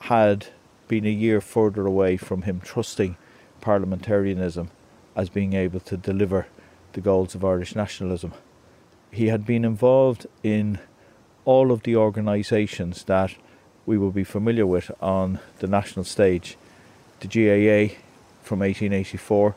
[0.02, 0.46] had
[0.86, 3.16] been a year further away from him trusting
[3.60, 4.70] parliamentarianism
[5.16, 6.46] as being able to deliver
[6.92, 8.32] the goals of Irish nationalism.
[9.10, 10.78] He had been involved in
[11.44, 13.34] all of the organisations that
[13.86, 16.56] we will be familiar with on the national stage
[17.18, 17.96] the GAA
[18.40, 19.56] from 1884,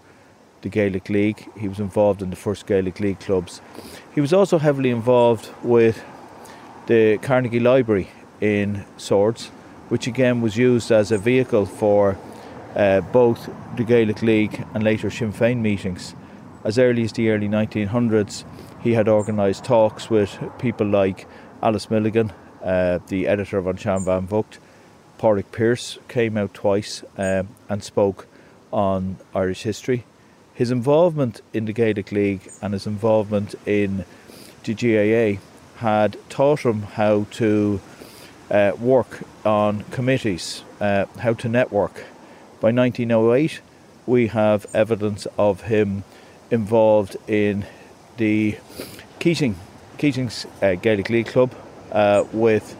[0.63, 1.47] the Gaelic League.
[1.57, 3.61] He was involved in the first Gaelic League clubs.
[4.15, 6.03] He was also heavily involved with
[6.87, 8.09] the Carnegie Library
[8.41, 9.47] in Swords,
[9.89, 12.17] which again was used as a vehicle for
[12.75, 16.15] uh, both the Gaelic League and later Sinn Féin meetings.
[16.63, 18.45] As early as the early 1900s,
[18.81, 21.27] he had organised talks with people like
[21.61, 22.31] Alice Milligan,
[22.63, 24.57] uh, the editor of An Sean Van Vocht.
[25.19, 28.27] Pádraig Pearse came out twice um, and spoke
[28.71, 30.05] on Irish history.
[30.53, 34.05] His involvement in the Gaelic League and his involvement in
[34.63, 35.41] the GAA
[35.79, 37.81] had taught him how to
[38.51, 42.05] uh, work on committees, uh, how to network.
[42.61, 43.61] By 1908,
[44.05, 46.03] we have evidence of him
[46.51, 47.65] involved in
[48.17, 48.57] the
[49.19, 49.55] Keating
[49.97, 51.53] Keating's uh, Gaelic League Club
[51.91, 52.75] uh, with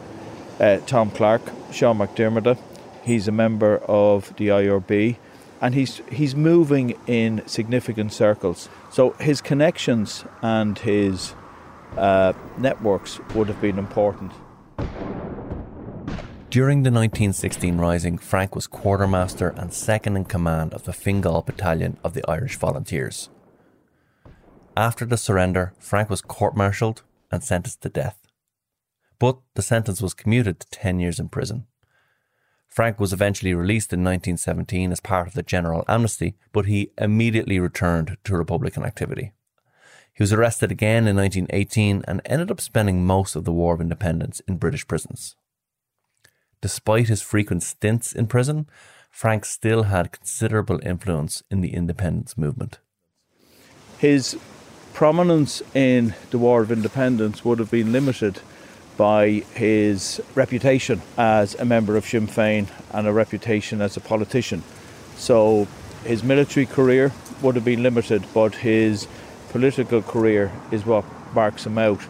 [0.60, 2.58] uh, Tom Clarke, Sean McDermott.
[3.02, 5.16] He's a member of the IRB,
[5.64, 8.68] and he's he's moving in significant circles.
[8.90, 11.34] So his connections and his
[11.96, 14.32] uh, networks would have been important.
[16.50, 21.96] During the 1916 Rising, Frank was quartermaster and second in command of the Fingal Battalion
[22.04, 23.30] of the Irish Volunteers.
[24.76, 28.18] After the surrender, Frank was court martialed and sentenced to death.
[29.18, 31.66] But the sentence was commuted to 10 years in prison.
[32.74, 37.60] Frank was eventually released in 1917 as part of the general amnesty, but he immediately
[37.60, 39.30] returned to Republican activity.
[40.12, 43.80] He was arrested again in 1918 and ended up spending most of the War of
[43.80, 45.36] Independence in British prisons.
[46.60, 48.66] Despite his frequent stints in prison,
[49.08, 52.80] Frank still had considerable influence in the independence movement.
[53.98, 54.36] His
[54.92, 58.40] prominence in the War of Independence would have been limited
[58.96, 64.62] by his reputation as a member of Sinn Féin and a reputation as a politician.
[65.16, 65.66] So
[66.04, 69.08] his military career would have been limited, but his
[69.50, 71.04] political career is what
[71.34, 72.00] marks him out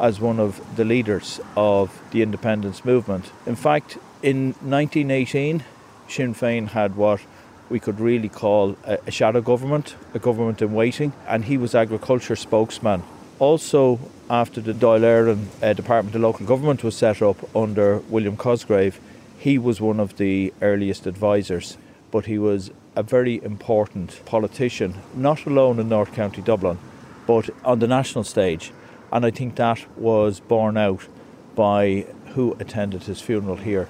[0.00, 3.30] as one of the leaders of the independence movement.
[3.46, 5.64] In fact, in 1918,
[6.08, 7.20] Sinn Féin had what
[7.68, 11.74] we could really call a, a shadow government, a government in waiting, and he was
[11.74, 13.02] agriculture spokesman.
[13.38, 18.98] Also, after the Dáil uh, Department of Local Government was set up under William Cosgrave,
[19.38, 21.76] he was one of the earliest advisors,
[22.10, 26.78] but he was a very important politician, not alone in North County Dublin,
[27.26, 28.72] but on the national stage.
[29.12, 31.06] And I think that was borne out
[31.54, 33.86] by who attended his funeral here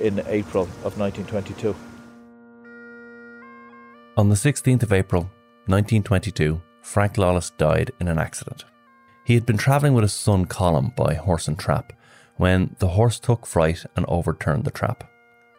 [0.00, 1.74] in April of 1922.
[4.16, 5.22] On the 16th of April
[5.66, 8.64] 1922, Frank Lawless died in an accident.
[9.24, 11.92] He had been travelling with his son Colm by horse and trap
[12.36, 15.04] when the horse took fright and overturned the trap.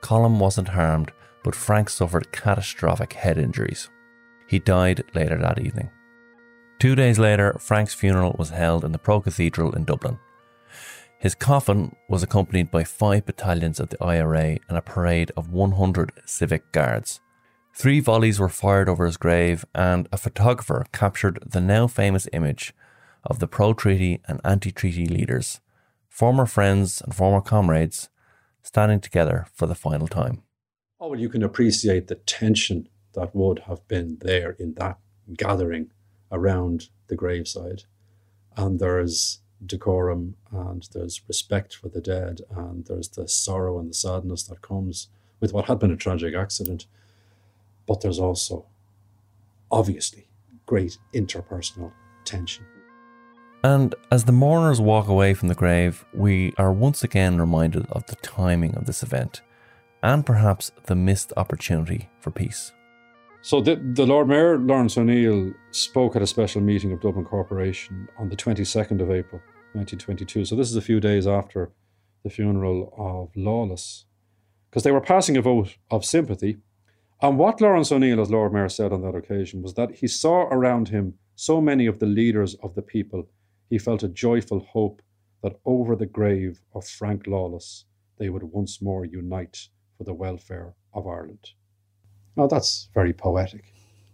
[0.02, 1.12] Colm wasn't harmed,
[1.43, 3.89] but Frank suffered catastrophic head injuries.
[4.47, 5.89] He died later that evening.
[6.80, 10.17] Two days later, Frank's funeral was held in the Pro Cathedral in Dublin.
[11.19, 16.12] His coffin was accompanied by five battalions of the IRA and a parade of 100
[16.26, 17.21] civic guards.
[17.76, 22.74] Three volleys were fired over his grave, and a photographer captured the now famous image
[23.23, 25.60] of the pro treaty and anti treaty leaders,
[26.10, 28.10] former friends and former comrades,
[28.62, 30.43] standing together for the final time.
[30.99, 34.97] Oh, well, you can appreciate the tension that would have been there in that
[35.36, 35.91] gathering
[36.31, 37.84] around the graveside.
[38.55, 43.93] And there's decorum and there's respect for the dead and there's the sorrow and the
[43.93, 45.07] sadness that comes
[45.39, 46.86] with what had been a tragic accident.
[47.88, 48.67] But there's also,
[49.71, 50.27] obviously,
[50.65, 51.91] great interpersonal
[52.23, 52.65] tension.
[53.63, 58.06] And as the mourners walk away from the grave, we are once again reminded of
[58.08, 59.41] the timing of this event
[60.02, 62.71] and perhaps the missed opportunity for peace.
[63.43, 68.08] So the, the Lord Mayor, Lawrence O'Neill, spoke at a special meeting of Dublin Corporation
[68.17, 69.41] on the 22nd of April
[69.74, 70.45] 1922.
[70.45, 71.71] So this is a few days after
[72.24, 74.06] the funeral of Lawless,
[74.69, 76.58] because they were passing a vote of sympathy.
[77.21, 80.43] And what Lawrence O'Neill, as Lord Mayor, said on that occasion was that he saw
[80.45, 83.28] around him so many of the leaders of the people,
[83.72, 85.01] he felt a joyful hope
[85.41, 87.86] that over the grave of Frank Lawless,
[88.19, 91.51] they would once more unite for the welfare of Ireland.
[92.36, 93.74] Now, that's very poetic.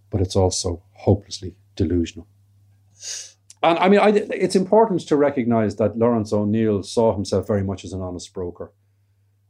[0.09, 2.27] but it's also hopelessly delusional.
[3.63, 7.83] And I mean, I, it's important to recognize that Lawrence O'Neill saw himself very much
[7.83, 8.71] as an honest broker,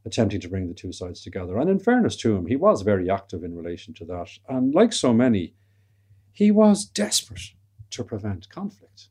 [0.04, 1.58] attempting to bring the two sides together.
[1.58, 4.30] And in fairness to him, he was very active in relation to that.
[4.48, 5.54] And like so many,
[6.32, 7.52] he was desperate
[7.90, 9.08] to prevent conflict.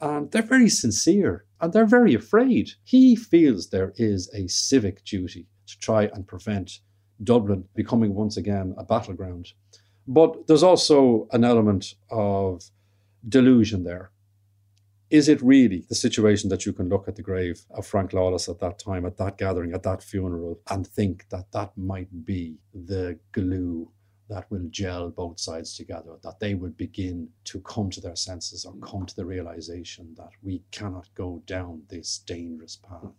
[0.00, 2.72] And they're very sincere and they're very afraid.
[2.84, 6.80] He feels there is a civic duty to try and prevent
[7.22, 9.52] Dublin becoming once again a battleground.
[10.06, 12.62] But there's also an element of
[13.28, 14.10] delusion there.
[15.08, 18.48] Is it really the situation that you can look at the grave of Frank Lawless
[18.48, 22.58] at that time, at that gathering, at that funeral, and think that that might be
[22.74, 23.90] the glue
[24.28, 28.64] that will gel both sides together, that they will begin to come to their senses
[28.64, 28.82] or mm.
[28.82, 33.12] come to the realization that we cannot go down this dangerous path?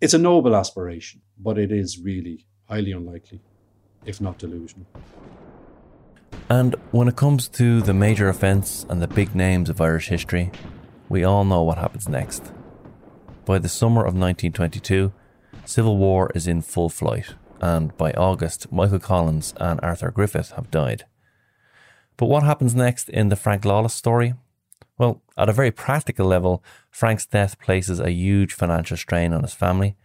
[0.00, 3.40] It's a noble aspiration, but it is really highly unlikely,
[4.06, 4.86] if not delusional.
[6.48, 10.50] And when it comes to the major events and the big names of Irish history,
[11.08, 12.50] we all know what happens next.
[13.44, 15.12] By the summer of 1922,
[15.64, 20.70] civil war is in full flight, and by August, Michael Collins and Arthur Griffith have
[20.70, 21.04] died.
[22.16, 24.34] But what happens next in the Frank Lawless story?
[24.98, 29.54] Well, at a very practical level, Frank's death places a huge financial strain on his
[29.54, 29.96] family.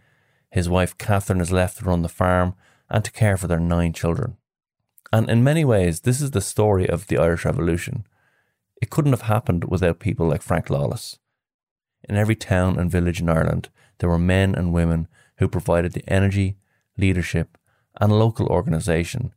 [0.50, 2.54] His wife Catherine is left to run the farm
[2.88, 4.36] and to care for their nine children.
[5.12, 8.06] And in many ways, this is the story of the Irish Revolution.
[8.80, 11.18] It couldn't have happened without people like Frank Lawless.
[12.08, 16.08] In every town and village in Ireland, there were men and women who provided the
[16.08, 16.56] energy,
[16.96, 17.58] leadership,
[18.00, 19.32] and local organisation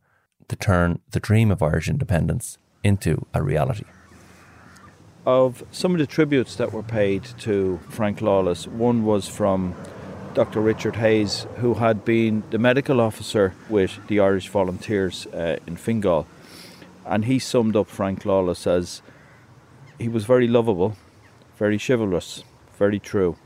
[0.48, 3.84] to turn the dream of Irish independence into a reality.
[5.26, 9.74] Of some of the tributes that were paid to Frank Lawless, one was from
[10.34, 10.60] Dr.
[10.60, 16.26] Richard Hayes, who had been the medical officer with the Irish Volunteers uh, in Fingal.
[17.04, 19.02] And he summed up Frank Lawless as
[19.98, 20.96] he was very lovable,
[21.58, 22.44] very chivalrous,
[22.78, 23.36] very true.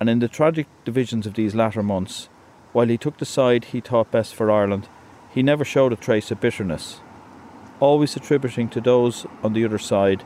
[0.00, 2.28] And in the tragic divisions of these latter months,
[2.72, 4.88] while he took the side he thought best for Ireland,
[5.32, 7.00] he never showed a trace of bitterness,
[7.80, 10.24] always attributing to those on the other side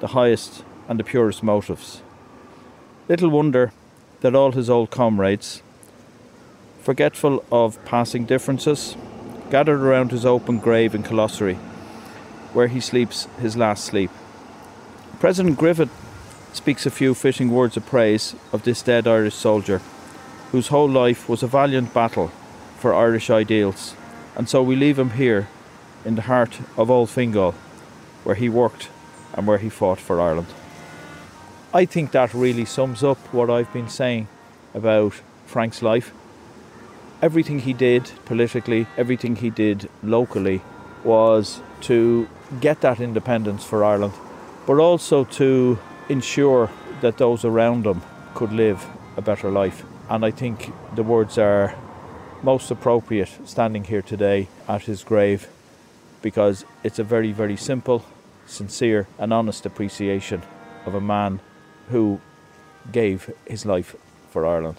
[0.00, 2.02] the highest and the purest motives.
[3.08, 3.72] Little wonder
[4.20, 5.62] that all his old comrades,
[6.82, 8.96] forgetful of passing differences,
[9.50, 11.56] gathered around his open grave in Kilossery,
[12.52, 14.10] where he sleeps his last sleep.
[15.20, 15.90] President Griffith
[16.52, 19.80] speaks a few fitting words of praise of this dead Irish soldier,
[20.54, 22.28] whose whole life was a valiant battle
[22.78, 23.96] for Irish ideals,
[24.36, 25.48] and so we leave him here
[26.04, 27.50] in the heart of Old Fingal,
[28.22, 28.88] where he worked
[29.32, 30.46] and where he fought for Ireland.
[31.72, 34.28] I think that really sums up what I've been saying
[34.74, 36.12] about Frank's life.
[37.20, 40.60] Everything he did politically, everything he did locally
[41.02, 42.28] was to
[42.60, 44.14] get that independence for Ireland,
[44.68, 48.02] but also to ensure that those around him
[48.36, 48.86] could live
[49.16, 49.84] a better life.
[50.08, 51.74] And I think the words are
[52.42, 55.48] most appropriate standing here today at his grave
[56.20, 58.04] because it's a very, very simple,
[58.46, 60.42] sincere, and honest appreciation
[60.84, 61.40] of a man
[61.90, 62.20] who
[62.92, 63.96] gave his life
[64.30, 64.76] for Ireland.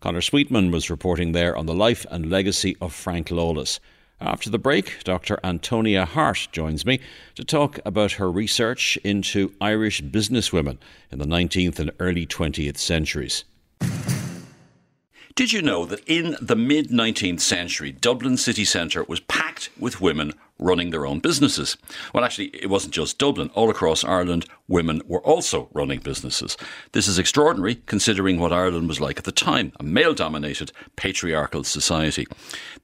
[0.00, 3.80] Conor Sweetman was reporting there on the life and legacy of Frank Lawless.
[4.24, 5.38] After the break, Dr.
[5.44, 6.98] Antonia Hart joins me
[7.34, 10.78] to talk about her research into Irish businesswomen
[11.12, 13.44] in the 19th and early 20th centuries.
[15.34, 20.00] Did you know that in the mid 19th century, Dublin city centre was packed with
[20.00, 21.76] women running their own businesses?
[22.12, 23.50] Well, actually, it wasn't just Dublin.
[23.54, 26.56] All across Ireland, women were also running businesses.
[26.92, 31.64] This is extraordinary considering what Ireland was like at the time a male dominated patriarchal
[31.64, 32.26] society.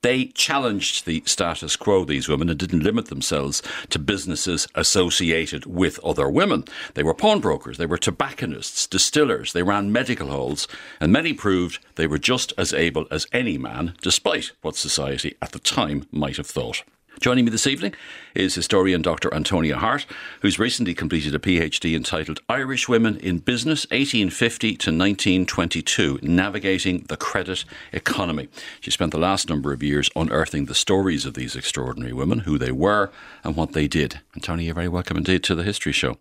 [0.03, 6.03] They challenged the status quo, these women, and didn't limit themselves to businesses associated with
[6.05, 6.65] other women.
[6.95, 10.67] They were pawnbrokers, they were tobacconists, distillers, they ran medical halls,
[11.01, 15.53] and many proved they were just as able as any man, despite what society at
[15.53, 16.83] the time might have thought.
[17.21, 17.93] Joining me this evening
[18.35, 19.33] is historian Dr.
[19.35, 20.07] Antonia Hart,
[20.41, 27.19] who's recently completed a PhD entitled Irish Women in Business 1850 to 1922 Navigating the
[27.19, 28.49] Credit Economy.
[28.81, 32.57] She spent the last number of years unearthing the stories of these extraordinary women, who
[32.57, 33.11] they were,
[33.45, 34.21] and what they did.
[34.35, 36.17] Antonia, you're very welcome indeed to the History Show.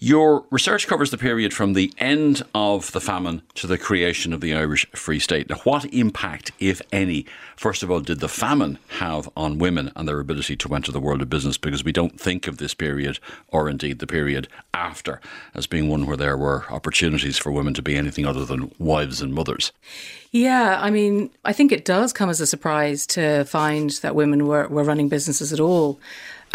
[0.00, 4.40] Your research covers the period from the end of the famine to the creation of
[4.40, 5.48] the Irish Free State.
[5.50, 7.26] Now, what impact, if any,
[7.56, 11.00] first of all, did the famine have on women and their ability to enter the
[11.00, 13.18] world of business because we don't think of this period,
[13.48, 15.20] or indeed the period after,
[15.52, 19.20] as being one where there were opportunities for women to be anything other than wives
[19.20, 19.72] and mothers.
[20.30, 24.46] Yeah, I mean, I think it does come as a surprise to find that women
[24.46, 25.98] were, were running businesses at all.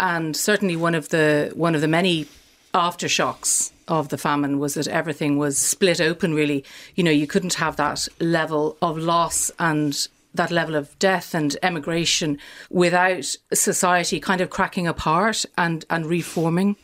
[0.00, 2.26] And certainly one of the one of the many
[2.74, 6.64] aftershocks of the famine was that everything was split open really.
[6.96, 11.56] You know you couldn't have that level of loss and that level of death and
[11.62, 16.76] emigration without society kind of cracking apart and and reforming.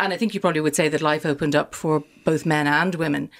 [0.00, 2.94] And i think you probably would say that life opened up for both men and
[2.94, 3.30] women.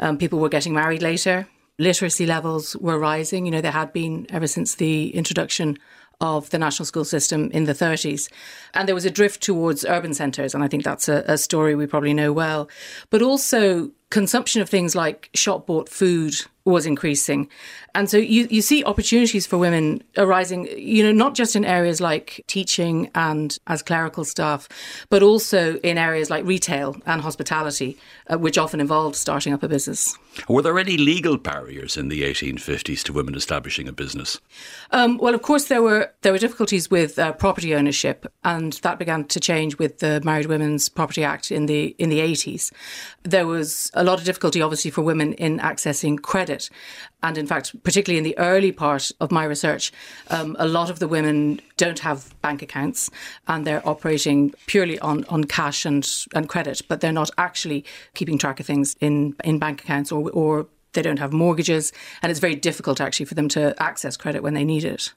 [0.00, 1.46] Um, people were getting married later.
[1.78, 3.46] Literacy levels were rising.
[3.46, 5.78] You know they had been ever since the introduction
[6.20, 8.30] of the national school system in the 30s.
[8.74, 11.74] And there was a drift towards urban centres, and I think that's a, a story
[11.74, 12.68] we probably know well.
[13.10, 16.34] But also, consumption of things like shop bought food
[16.64, 17.48] was increasing.
[17.94, 22.00] And so you, you see opportunities for women arising, you know, not just in areas
[22.00, 24.68] like teaching and as clerical staff,
[25.10, 27.98] but also in areas like retail and hospitality,
[28.28, 30.16] uh, which often involved starting up a business.
[30.48, 34.40] Were there any legal barriers in the 1850s to women establishing a business?
[34.90, 38.98] Um, well, of course, there were there were difficulties with uh, property ownership, and that
[38.98, 42.72] began to change with the Married Women's Property Act in the in the 80s.
[43.22, 46.68] There was a lot of difficulty, obviously, for women in accessing credit,
[47.22, 49.92] and in fact, particularly in the early part of my research,
[50.28, 53.10] um, a lot of the women don't have bank accounts
[53.48, 57.82] and they're operating purely on, on cash and, and credit, but they're not actually
[58.12, 61.92] keeping track of things in, in bank accounts or, or they don't have mortgages,
[62.22, 65.12] and it's very difficult actually for them to access credit when they need it.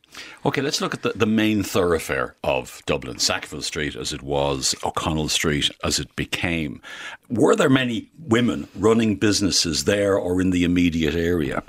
[0.46, 4.76] Okay, let's look at the, the main thoroughfare of Dublin, Sackville Street as it was,
[4.84, 6.82] O'Connell Street as it became.
[7.30, 11.64] Were there many women running businesses there or in the immediate area?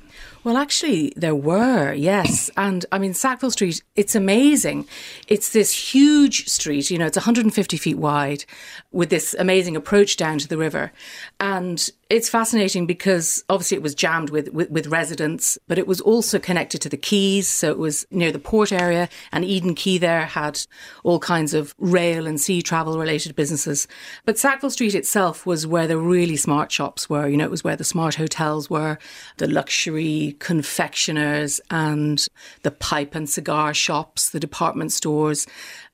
[0.44, 2.50] Well, actually, there were, yes.
[2.56, 4.86] And I mean, Sackville Street, it's amazing.
[5.26, 8.44] It's this huge street, you know, it's 150 feet wide
[8.90, 10.92] with this amazing approach down to the river.
[11.38, 16.00] And it's fascinating because obviously it was jammed with, with, with, residents, but it was
[16.00, 17.46] also connected to the quays.
[17.46, 20.60] So it was near the port area, and Eden Quay there had
[21.04, 23.86] all kinds of rail and sea travel related businesses.
[24.24, 27.28] But Sackville Street itself was where the really smart shops were.
[27.28, 28.98] You know, it was where the smart hotels were,
[29.36, 32.26] the luxury confectioners, and
[32.62, 35.46] the pipe and cigar shops, the department stores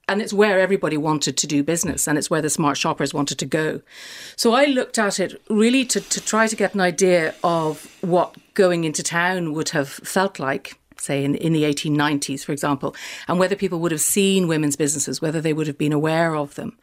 [0.09, 3.38] and it's where everybody wanted to do business and it's where the smart shoppers wanted
[3.38, 3.80] to go.
[4.36, 8.36] So I looked at it really to, to try to get an idea of what
[8.55, 10.78] going into town would have felt like.
[10.96, 12.94] Say in, in the 1890s, for example,
[13.28, 16.55] and whether people would have seen women's businesses, whether they would have been aware of
[16.55, 16.78] them.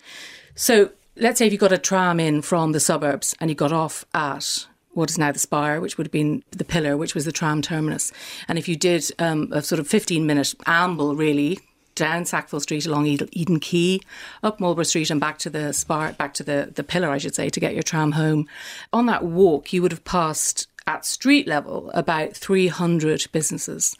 [0.53, 3.71] So, let's say if you got a tram in from the suburbs and you got
[3.71, 7.25] off at what is now the Spire, which would have been the Pillar, which was
[7.25, 8.11] the tram terminus.
[8.47, 11.59] And if you did um, a sort of 15 minute amble, really,
[11.95, 13.99] down Sackville Street along Eden Quay,
[14.43, 17.35] up Marlborough Street and back to the spar, back to the, the pillar, I should
[17.35, 18.47] say, to get your tram home.
[18.93, 23.95] On that walk, you would have passed at street level about 300 businesses,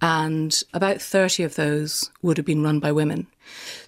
[0.00, 3.26] and about 30 of those would have been run by women.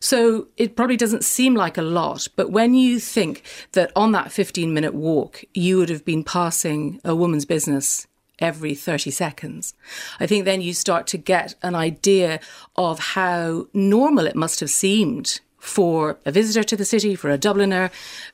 [0.01, 3.43] So it probably doesn't seem like a lot, but when you think
[3.73, 8.08] that on that 15 minute walk, you would have been passing a woman's business
[8.39, 9.75] every 30 seconds.
[10.21, 12.41] I think then you start to get an idea
[12.77, 17.39] of how normal it must have seemed for a visitor to the city, for a
[17.39, 17.91] Dubliner,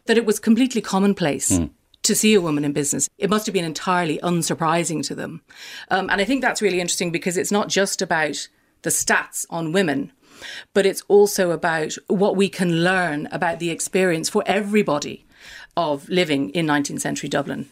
[0.06, 1.52] that it was completely commonplace.
[1.52, 1.70] Mm.
[2.04, 5.40] To see a woman in business, it must have been entirely unsurprising to them.
[5.90, 8.46] Um, and I think that's really interesting because it's not just about
[8.82, 10.12] the stats on women,
[10.74, 15.24] but it's also about what we can learn about the experience for everybody
[15.78, 17.70] of living in 19th century Dublin.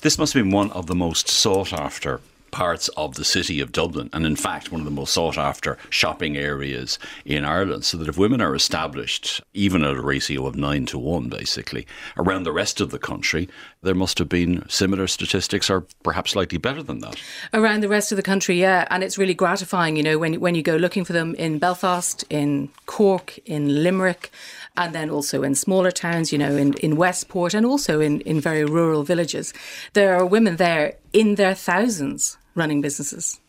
[0.00, 2.20] This must have been one of the most sought after
[2.50, 5.76] parts of the city of Dublin, and in fact, one of the most sought after
[5.90, 7.84] shopping areas in Ireland.
[7.84, 11.86] So that if women are established, even at a ratio of nine to one, basically,
[12.16, 13.48] around the rest of the country,
[13.82, 17.20] there must have been similar statistics, or perhaps slightly better than that.
[17.52, 20.54] Around the rest of the country, yeah, and it's really gratifying, you know, when when
[20.54, 24.30] you go looking for them in Belfast, in Cork, in Limerick
[24.78, 28.40] and then also in smaller towns, you know, in, in Westport and also in, in
[28.40, 29.52] very rural villages.
[29.92, 33.40] There are women there in their thousands running businesses.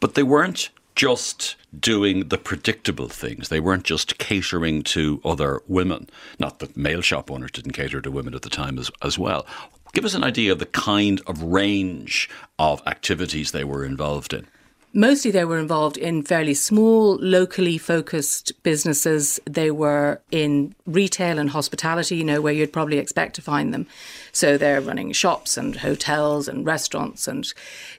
[0.00, 3.48] But they weren't just doing the predictable things.
[3.48, 6.08] They weren't just catering to other women.
[6.38, 9.46] Not that male shop owners didn't cater to women at the time as, as well.
[9.92, 14.46] Give us an idea of the kind of range of activities they were involved in.
[14.94, 19.40] Mostly they were involved in fairly small, locally focused businesses.
[19.46, 23.86] They were in retail and hospitality, you know, where you'd probably expect to find them.
[24.32, 27.50] So they're running shops and hotels and restaurants and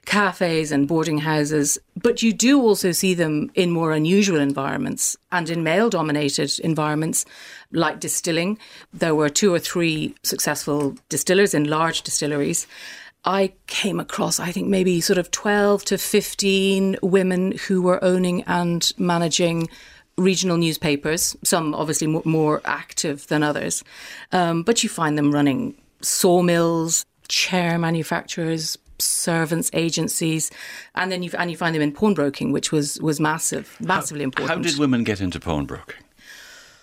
[0.04, 1.78] cafes and boarding houses.
[2.00, 7.24] But you do also see them in more unusual environments and in male dominated environments
[7.72, 8.56] like distilling.
[8.92, 12.68] There were two or three successful distillers in large distilleries.
[13.24, 18.42] I came across, I think, maybe sort of 12 to 15 women who were owning
[18.42, 19.68] and managing
[20.16, 23.82] regional newspapers, some obviously more active than others.
[24.32, 30.50] Um, but you find them running sawmills, chair manufacturers, servants agencies,
[30.94, 34.26] and then you and you find them in pawnbroking, which was was massive, massively how,
[34.26, 34.64] important.
[34.64, 36.02] How did women get into pawnbroking?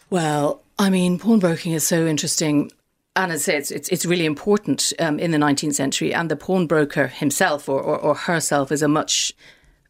[0.09, 2.71] Well, I mean, pawnbroking is so interesting.
[3.15, 6.13] And as I say, it's, it's, it's really important um, in the 19th century.
[6.13, 9.33] And the pawnbroker himself or, or, or herself is a much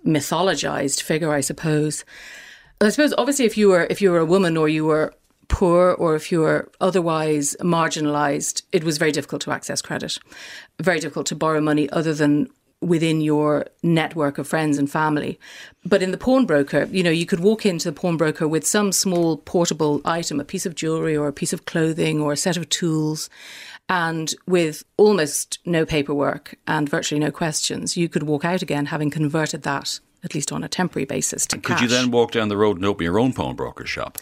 [0.06, 2.04] mythologized figure, I suppose.
[2.80, 5.14] I suppose, obviously, if you were if you were a woman or you were
[5.50, 10.18] poor or if you were otherwise marginalized, it was very difficult to access credit,
[10.80, 12.48] very difficult to borrow money other than
[12.82, 15.40] within your network of friends and family.
[15.86, 19.38] But in the pawnbroker, you know, you could walk into the pawnbroker with some small
[19.38, 22.70] portable item, a piece of jewelry or a piece of clothing or a set of
[22.70, 23.30] tools.
[23.88, 29.10] And with almost no paperwork and virtually no questions, you could walk out again having
[29.10, 31.82] converted that at least on a temporary basis to and Could cash.
[31.84, 34.18] you then walk down the road and open your own pawnbroker shop?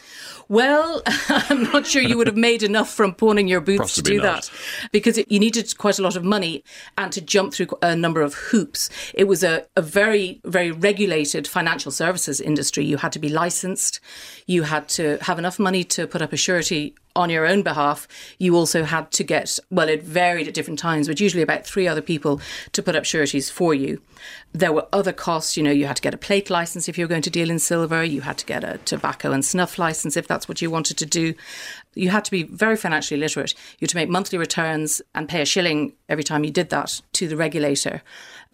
[0.47, 4.17] Well, I'm not sure you would have made enough from pawning your boots Possibly to
[4.17, 4.43] do not.
[4.43, 6.63] that because it, you needed quite a lot of money
[6.97, 8.89] and to jump through a number of hoops.
[9.13, 12.85] It was a, a very, very regulated financial services industry.
[12.85, 13.99] You had to be licensed,
[14.47, 18.07] you had to have enough money to put up a surety on your own behalf.
[18.37, 21.85] You also had to get, well, it varied at different times, but usually about three
[21.85, 22.39] other people
[22.71, 24.01] to put up sureties for you.
[24.53, 27.03] There were other costs, you know, you had to get a plate license if you
[27.03, 30.15] were going to deal in silver, you had to get a tobacco and snuff license
[30.15, 31.33] if that's what you wanted to do.
[31.93, 33.53] You had to be very financially literate.
[33.79, 37.01] You had to make monthly returns and pay a shilling every time you did that
[37.13, 38.01] to the regulator.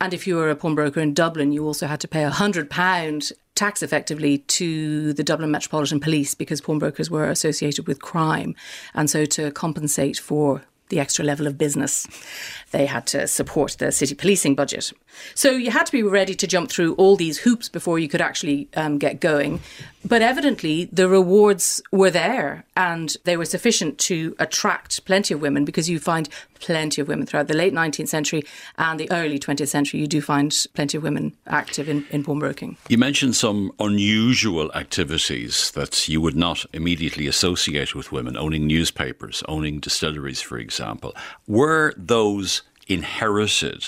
[0.01, 2.71] And if you were a pawnbroker in Dublin, you also had to pay a hundred
[2.71, 8.53] pound tax effectively to the Dublin Metropolitan Police because pawnbrokers were associated with crime.
[8.93, 12.07] And so to compensate for the extra level of business,
[12.71, 14.91] they had to support the city policing budget.
[15.33, 18.21] So you had to be ready to jump through all these hoops before you could
[18.21, 19.61] actually um, get going.
[20.07, 25.65] But evidently, the rewards were there and they were sufficient to attract plenty of women
[25.65, 26.29] because you find
[26.59, 28.43] plenty of women throughout the late 19th century
[28.77, 29.99] and the early 20th century.
[29.99, 32.77] You do find plenty of women active in, in pawnbroking.
[32.87, 39.43] You mentioned some unusual activities that you would not immediately associate with women, owning newspapers,
[39.47, 40.74] owning distilleries, for example.
[41.47, 43.83] Were those inherited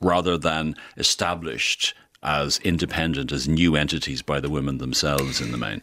[0.00, 5.82] rather than established as independent, as new entities by the women themselves in the main?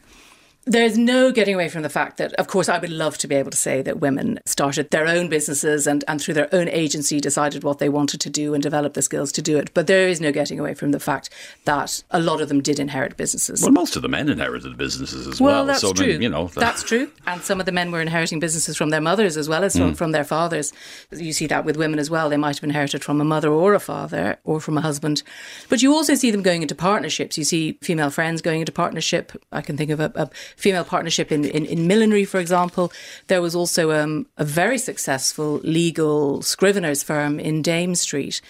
[0.65, 3.33] There's no getting away from the fact that, of course, I would love to be
[3.33, 7.19] able to say that women started their own businesses and, and through their own agency
[7.19, 9.73] decided what they wanted to do and developed the skills to do it.
[9.73, 11.31] But there is no getting away from the fact
[11.65, 13.63] that a lot of them did inherit businesses.
[13.63, 15.51] Well, most of the men inherited businesses as well.
[15.51, 15.65] well.
[15.65, 16.07] that's so, I true.
[16.07, 17.09] mean, you know, that's true.
[17.25, 19.93] And some of the men were inheriting businesses from their mothers as well as from,
[19.93, 19.97] mm.
[19.97, 20.73] from their fathers.
[21.11, 22.29] You see that with women as well.
[22.29, 25.23] They might have inherited from a mother or a father or from a husband.
[25.69, 27.35] But you also see them going into partnerships.
[27.35, 29.31] You see female friends going into partnership.
[29.51, 32.91] I can think of a, a female partnership in, in, in millinery, for example.
[33.27, 38.41] There was also um, a very successful legal scriveners firm in Dame Street,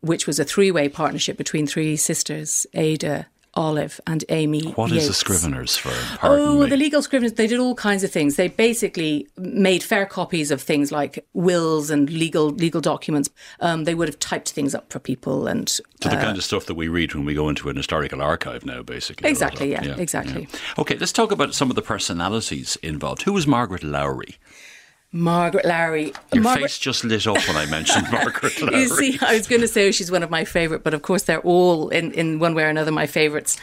[0.00, 3.26] which was a three way partnership between three sisters, Ada,
[3.56, 4.62] Olive, and Amy.
[4.72, 5.16] What is a Yates.
[5.16, 6.18] scrivener's firm?
[6.22, 6.68] Oh, me.
[6.68, 8.36] the legal scriveners, they did all kinds of things.
[8.36, 13.30] They basically made fair copies of things like wills and legal legal documents.
[13.60, 16.66] Um, they would have typed things up for people and So the kind of stuff
[16.66, 19.28] that we read when we go into an historical archive now, basically.
[19.28, 20.48] Exactly, yeah, exactly.
[20.78, 23.22] Okay, let's talk about some of the personalities involved.
[23.22, 24.36] Who was Margaret Lowry?
[25.12, 26.12] Margaret Larry.
[26.32, 28.76] Your Margaret, face just lit up when I mentioned Margaret Larry.
[28.82, 31.22] You see, I was going to say she's one of my favourite, but of course
[31.22, 33.58] they're all in, in one way or another my favourites.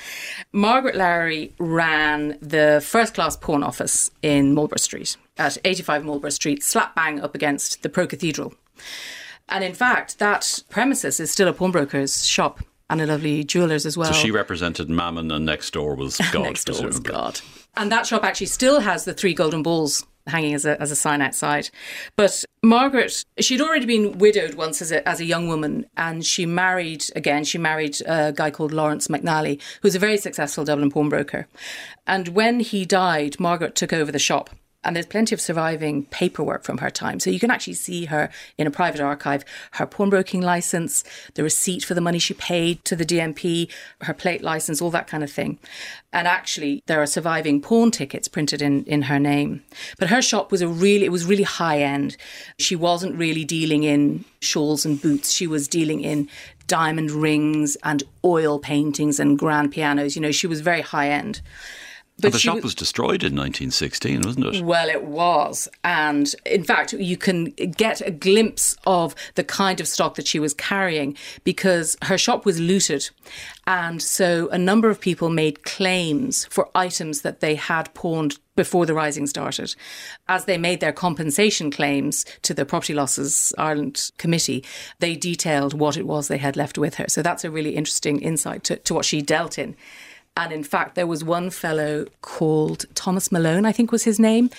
[0.52, 6.64] Margaret Larry ran the first class pawn office in Marlborough Street at 85 Marlborough Street,
[6.64, 8.54] slap bang up against the Pro Cathedral.
[9.50, 13.98] And in fact, that premises is still a pawnbroker's shop and a lovely jeweller's as
[13.98, 14.14] well.
[14.14, 16.44] so she represented Mammon, and next door was God.
[16.44, 17.00] Next door was.
[17.00, 17.42] God.
[17.76, 20.96] And that shop actually still has the three golden balls hanging as a, as a
[20.96, 21.70] sign outside.
[22.16, 26.46] But Margaret, she'd already been widowed once as a, as a young woman, and she
[26.46, 27.44] married again.
[27.44, 31.48] She married a guy called Lawrence McNally, who's a very successful Dublin pawnbroker.
[32.08, 34.50] And when he died, Margaret took over the shop.
[34.84, 37.20] And there's plenty of surviving paperwork from her time.
[37.20, 41.04] So you can actually see her in a private archive, her pawnbroking license,
[41.36, 43.72] the receipt for the money she paid to the DMP,
[44.02, 45.60] her plate license, all that kind of thing.
[46.12, 49.64] And actually, there are surviving pawn tickets printed in, in her name.
[49.98, 52.18] But her shop was a really, it was really high end.
[52.60, 55.32] She wasn't really dealing in shawls and boots.
[55.32, 56.30] She was dealing in
[56.68, 60.16] diamond rings and oil paintings and grand pianos.
[60.16, 61.42] You know, she was very high end.
[62.28, 64.64] But the shop was destroyed in 1916, wasn't it?
[64.64, 65.68] Well, it was.
[65.84, 70.40] And in fact, you can get a glimpse of the kind of stock that she
[70.40, 73.10] was carrying because her shop was looted.
[73.66, 78.86] And so a number of people made claims for items that they had pawned before
[78.86, 79.76] the rising started.
[80.28, 84.64] As they made their compensation claims to the Property Losses Ireland Committee,
[85.00, 87.06] they detailed what it was they had left with her.
[87.08, 89.76] So that's a really interesting insight to, to what she dealt in.
[90.36, 94.50] And in fact, there was one fellow called Thomas Malone, I think was his name,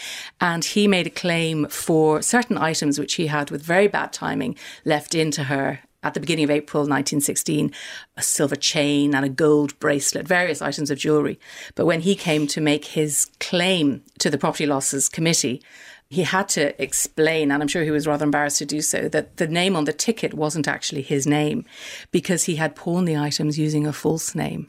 [0.41, 4.57] and he made a claim for certain items which he had with very bad timing
[4.85, 7.73] left into her at the beginning of April 1916
[8.17, 11.41] a silver chain and a gold bracelet, various items of jewellery.
[11.75, 15.63] But when he came to make his claim to the Property Losses Committee,
[16.11, 19.39] he had to explain, and I'm sure he was rather embarrassed to do so, that
[19.39, 21.65] the name on the ticket wasn't actually his name
[22.13, 24.69] because he had pawned the items using a false name.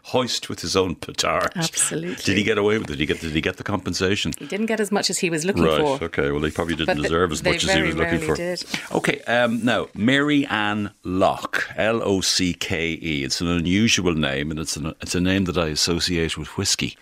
[0.08, 1.52] Hoist with his own petard.
[1.56, 2.16] Absolutely.
[2.24, 2.94] Did he get away with it?
[2.94, 4.34] Did he get, did he get the compensation?
[4.38, 6.04] He didn't get as much as he was looking right, for.
[6.06, 6.30] okay.
[6.30, 8.36] Well, he probably didn't But deserve as much as he was looking for.
[8.36, 8.64] did.
[8.92, 13.24] Okay, um, now, Mary Ann Locke, L O C K E.
[13.24, 16.98] It's an unusual name, and it's, an, it's a name that I associate with whiskey.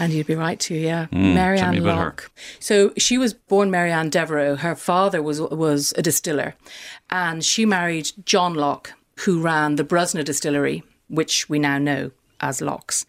[0.00, 1.06] And you'd be right too, yeah.
[1.12, 2.04] Mm, Mary tell Ann about her.
[2.06, 2.30] Locke.
[2.58, 4.56] So she was born Mary Ann Devereux.
[4.56, 6.56] Her father was was a distiller,
[7.08, 12.10] and she married John Locke, who ran the Brusna distillery, which we now know
[12.42, 13.06] as Locke's.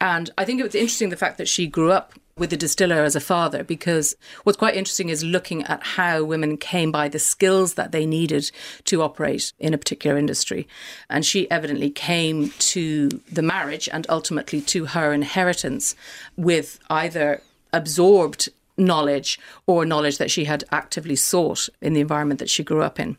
[0.00, 3.04] And I think it was interesting the fact that she grew up with a distiller
[3.04, 7.18] as a father because what's quite interesting is looking at how women came by the
[7.18, 8.50] skills that they needed
[8.84, 10.66] to operate in a particular industry.
[11.10, 15.94] And she evidently came to the marriage and ultimately to her inheritance
[16.36, 17.42] with either
[17.74, 22.82] absorbed knowledge or knowledge that she had actively sought in the environment that she grew
[22.82, 23.18] up in.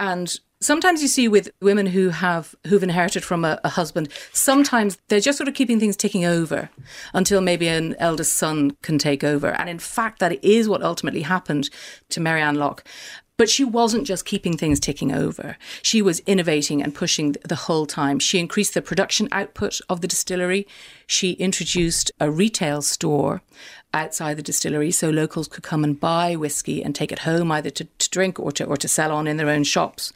[0.00, 4.98] And sometimes you see with women who have who've inherited from a, a husband, sometimes
[5.08, 6.70] they're just sort of keeping things ticking over
[7.14, 9.48] until maybe an eldest son can take over.
[9.48, 11.70] And in fact, that is what ultimately happened
[12.10, 12.84] to Mary Ann Locke.
[13.36, 15.56] But she wasn't just keeping things ticking over.
[15.82, 18.18] She was innovating and pushing the whole time.
[18.18, 20.66] She increased the production output of the distillery.
[21.08, 23.40] She introduced a retail store
[23.94, 27.70] outside the distillery so locals could come and buy whiskey and take it home either
[27.70, 30.12] to, to drink or to, or to sell on in their own shops.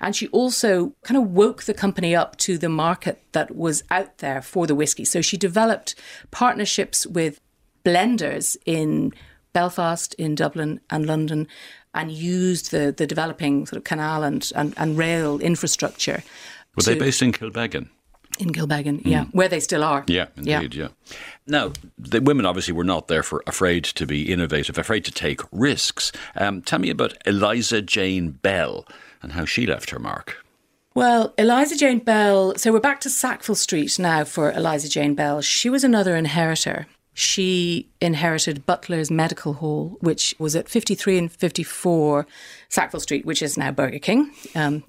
[0.00, 4.18] And she also kind of woke the company up to the market that was out
[4.18, 5.04] there for the whiskey.
[5.04, 5.94] So she developed
[6.32, 7.40] partnerships with
[7.84, 9.12] blenders in
[9.52, 11.46] Belfast, in Dublin, and London,
[11.94, 16.24] and used the, the developing sort of canal and, and, and rail infrastructure.
[16.74, 17.90] Were they based in Kilbeggan?
[18.38, 19.02] In Kilbeggan?
[19.04, 20.04] Yeah, where they still are.
[20.06, 20.88] Yeah, indeed, yeah.
[21.46, 25.40] Now, the women obviously were not there for afraid to be innovative, afraid to take
[25.50, 26.12] risks.
[26.36, 28.86] Um, tell me about Eliza Jane Bell
[29.22, 30.36] and how she left her mark.
[30.94, 35.40] Well, Eliza Jane Bell, so we're back to Sackville Street now for Eliza Jane Bell.
[35.40, 36.86] She was another inheritor.
[37.14, 42.26] She inherited Butler's Medical Hall, which was at 53 and 54
[42.72, 44.30] Sackville Street, which is now Burger King.
[44.54, 44.82] Um,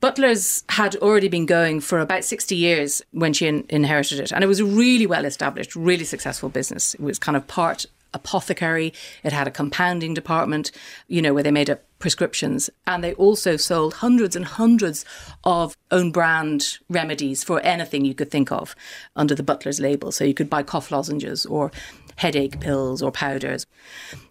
[0.00, 4.32] Butler's had already been going for about 60 years when she in- inherited it.
[4.32, 6.94] And it was a really well established, really successful business.
[6.94, 7.84] It was kind of part
[8.14, 8.94] apothecary.
[9.22, 10.72] It had a compounding department,
[11.08, 12.70] you know, where they made up prescriptions.
[12.86, 15.04] And they also sold hundreds and hundreds
[15.44, 18.74] of own brand remedies for anything you could think of
[19.14, 20.10] under the Butler's label.
[20.10, 21.70] So you could buy cough lozenges or
[22.16, 23.66] headache pills or powders.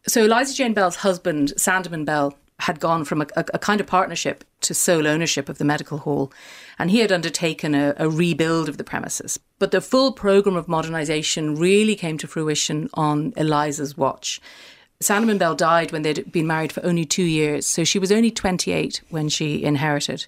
[0.08, 4.44] So Eliza Jane Bell's husband, Sandeman Bell, had gone from a, a, kind of partnership
[4.62, 6.32] to sole ownership of the medical hall,
[6.80, 9.38] and he had undertaken a, a rebuild of the premises.
[9.60, 14.40] But the full programme of modernisation really came to fruition on Eliza's watch.
[15.04, 18.32] Sandeman Bell died when they'd been married for only two years, so she was only
[18.32, 20.26] 28 when she inherited.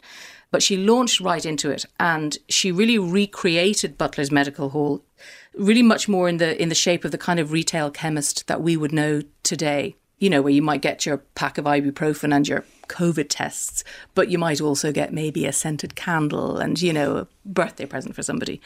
[0.51, 5.01] But she launched right into it, and she really recreated Butler's Medical Hall,
[5.55, 8.61] really much more in the in the shape of the kind of retail chemist that
[8.61, 12.47] we would know today you know, where you might get your pack of ibuprofen and
[12.47, 13.83] your COVID tests,
[14.15, 18.15] but you might also get maybe a scented candle and, you know, a birthday present
[18.15, 18.61] for somebody.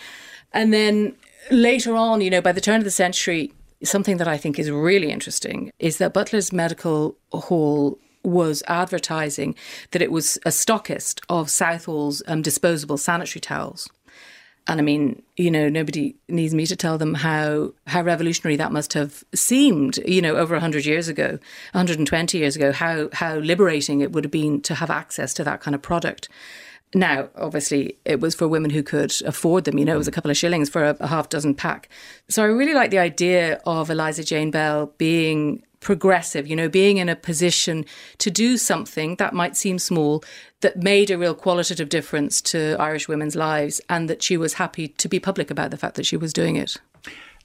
[0.53, 1.15] And then
[1.49, 3.51] later on, you know, by the turn of the century,
[3.83, 9.55] something that I think is really interesting is that Butler's Medical Hall was advertising
[9.91, 13.89] that it was a stockist of Southall's um, disposable sanitary towels.
[14.67, 18.71] And I mean, you know, nobody needs me to tell them how how revolutionary that
[18.71, 21.39] must have seemed, you know, over 100 years ago,
[21.73, 25.61] 120 years ago, how how liberating it would have been to have access to that
[25.61, 26.29] kind of product.
[26.93, 29.77] Now, obviously, it was for women who could afford them.
[29.77, 30.15] You know, it was a mm.
[30.15, 31.89] couple of shillings for a, a half dozen pack.
[32.27, 36.97] So I really like the idea of Eliza Jane Bell being progressive, you know, being
[36.97, 37.85] in a position
[38.19, 40.23] to do something that might seem small
[40.61, 44.87] that made a real qualitative difference to Irish women's lives and that she was happy
[44.87, 46.77] to be public about the fact that she was doing it.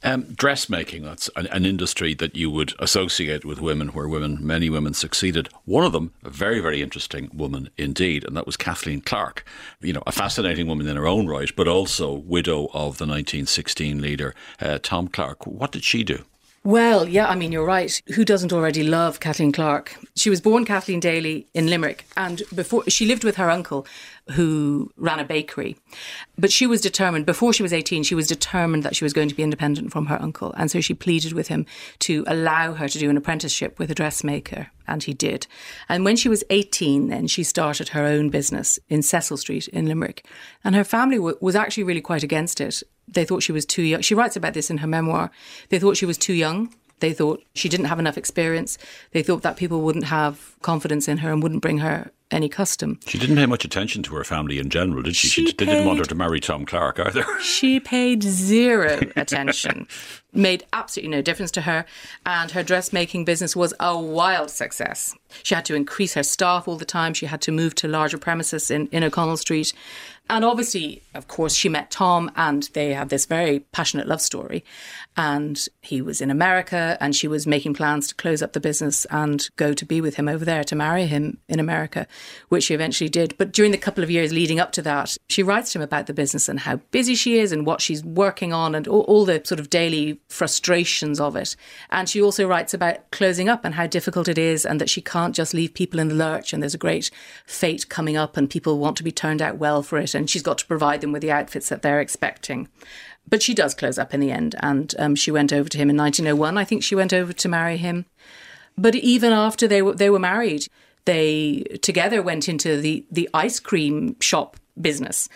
[0.02, 4.68] Um, dressmaking, that's an, an, industry that you would associate with women, where women, many
[4.68, 5.48] women succeeded.
[5.64, 9.44] One of them, a very, very interesting woman indeed, and that was Kathleen Clarke.
[9.80, 14.00] You know, a fascinating woman in her own right, but also widow of the 1916
[14.00, 15.46] leader, uh, Tom Clarke.
[15.46, 16.24] What did she do?
[16.66, 18.02] Well, yeah, I mean, you're right.
[18.16, 19.96] Who doesn't already love Kathleen Clarke?
[20.16, 23.86] She was born Kathleen Daly in Limerick, and before she lived with her uncle,
[24.32, 25.76] who ran a bakery.
[26.36, 29.28] But she was determined, before she was 18, she was determined that she was going
[29.28, 30.52] to be independent from her uncle.
[30.56, 31.66] And so she pleaded with him
[32.00, 34.72] to allow her to do an apprenticeship with a dressmaker.
[34.88, 35.46] And he did.
[35.88, 39.86] And when she was 18, then she started her own business in Cecil Street in
[39.86, 40.26] Limerick.
[40.64, 43.82] And her family w- was actually really quite against it they thought she was too
[43.82, 44.00] young.
[44.00, 45.30] She writes about this in her memoir.
[45.68, 46.74] They thought she was too young.
[47.00, 48.78] They thought she didn't have enough experience.
[49.12, 52.98] They thought that people wouldn't have confidence in her and wouldn't bring her any custom.
[53.06, 55.28] She didn't pay much attention to her family in general, did she?
[55.28, 57.24] She, she paid, didn't want her to marry Tom Clarke either.
[57.40, 59.86] She paid zero attention,
[60.32, 61.84] made absolutely no difference to her,
[62.24, 65.14] and her dressmaking business was a wild success.
[65.42, 67.14] She had to increase her staff all the time.
[67.14, 69.72] She had to move to larger premises in, in O'Connell Street.
[70.28, 74.64] And obviously, of course, she met Tom and they had this very passionate love story.
[75.16, 79.04] And he was in America and she was making plans to close up the business
[79.06, 82.08] and go to be with him over there, to marry him in America,
[82.48, 83.36] which she eventually did.
[83.38, 86.06] But during the couple of years leading up to that, she writes to him about
[86.06, 89.24] the business and how busy she is and what she's working on and all, all
[89.24, 91.54] the sort of daily frustrations of it.
[91.90, 95.00] And she also writes about closing up and how difficult it is and that she
[95.00, 97.12] can't just leave people in the lurch and there's a great
[97.46, 100.42] fate coming up and people want to be turned out well for it and she's
[100.42, 102.68] got to provide them with the outfits that they're expecting.
[103.28, 105.90] But she does close up in the end, and um, she went over to him
[105.90, 106.58] in 1901.
[106.58, 108.06] I think she went over to marry him.
[108.78, 110.68] But even after they were they were married,
[111.04, 115.28] they together went into the the ice cream shop business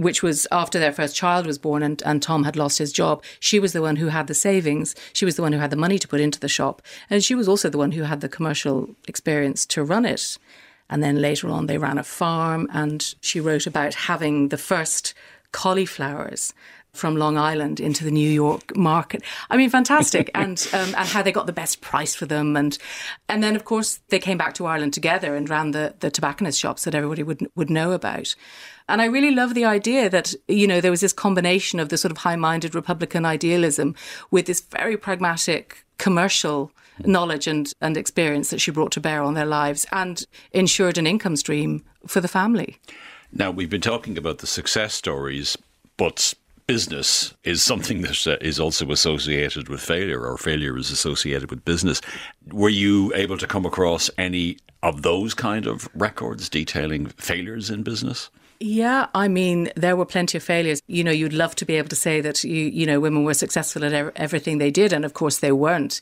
[0.00, 3.22] which was after their first child was born and, and Tom had lost his job.
[3.38, 4.94] She was the one who had the savings.
[5.12, 6.80] She was the one who had the money to put into the shop.
[7.10, 10.38] And she was also the one who had the commercial experience to run it.
[10.90, 15.14] And then later on, they ran a farm, and she wrote about having the first
[15.52, 16.52] cauliflowers
[16.92, 19.22] from Long Island into the New York market.
[19.48, 22.76] I mean, fantastic, and um, and how they got the best price for them, and
[23.28, 26.58] and then of course they came back to Ireland together and ran the the tobacconist
[26.58, 28.34] shops that everybody would would know about.
[28.88, 31.98] And I really love the idea that you know there was this combination of the
[31.98, 33.94] sort of high-minded Republican idealism
[34.30, 36.72] with this very pragmatic commercial
[37.06, 41.06] knowledge and, and experience that she brought to bear on their lives and ensured an
[41.06, 42.76] income stream for the family.
[43.32, 45.56] Now, we've been talking about the success stories,
[45.96, 46.34] but
[46.66, 51.64] business is something that uh, is also associated with failure, or failure is associated with
[51.64, 52.00] business.
[52.52, 57.82] Were you able to come across any of those kind of records detailing failures in
[57.82, 58.30] business?
[58.62, 60.82] Yeah, I mean, there were plenty of failures.
[60.86, 63.34] You know, you'd love to be able to say that you, you know, women were
[63.34, 66.00] successful at everything they did, and of course they weren't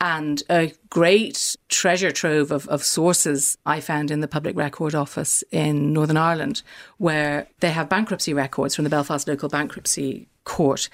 [0.00, 5.42] and a great treasure trove of, of sources I found in the Public Record Office
[5.50, 6.62] in Northern Ireland,
[6.98, 10.88] where they have bankruptcy records from the Belfast Local Bankruptcy Court.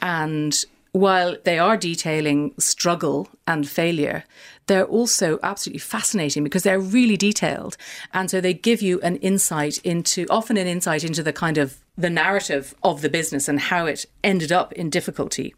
[0.00, 4.24] And while they are detailing struggle and failure,
[4.66, 7.76] they're also absolutely fascinating because they're really detailed.
[8.12, 11.78] And so they give you an insight into, often an insight into the kind of
[11.96, 15.54] the narrative of the business and how it ended up in difficulty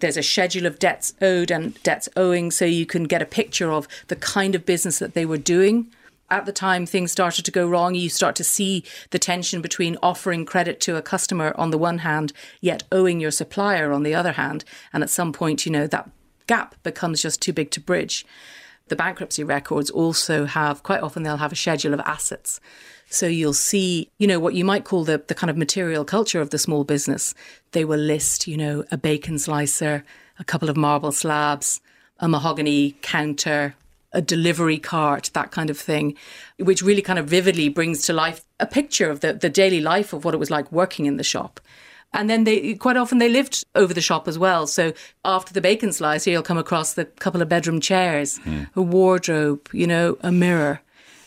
[0.00, 3.70] there's a schedule of debts owed and debts owing, so you can get a picture
[3.70, 5.86] of the kind of business that they were doing.
[6.28, 9.98] At the time things started to go wrong, you start to see the tension between
[10.02, 14.14] offering credit to a customer on the one hand, yet owing your supplier on the
[14.14, 14.64] other hand.
[14.92, 16.08] And at some point, you know, that
[16.46, 18.24] gap becomes just too big to bridge.
[18.88, 22.60] The bankruptcy records also have, quite often, they'll have a schedule of assets.
[23.10, 26.40] So you'll see, you know, what you might call the, the kind of material culture
[26.40, 27.34] of the small business.
[27.72, 30.04] They will list, you know, a bacon slicer,
[30.38, 31.80] a couple of marble slabs,
[32.20, 33.74] a mahogany counter,
[34.12, 36.16] a delivery cart, that kind of thing,
[36.58, 40.12] which really kind of vividly brings to life a picture of the, the daily life
[40.12, 41.60] of what it was like working in the shop.
[42.12, 44.68] And then they quite often they lived over the shop as well.
[44.68, 44.92] So
[45.24, 48.68] after the bacon slicer, you'll come across the couple of bedroom chairs, mm.
[48.76, 50.80] a wardrobe, you know, a mirror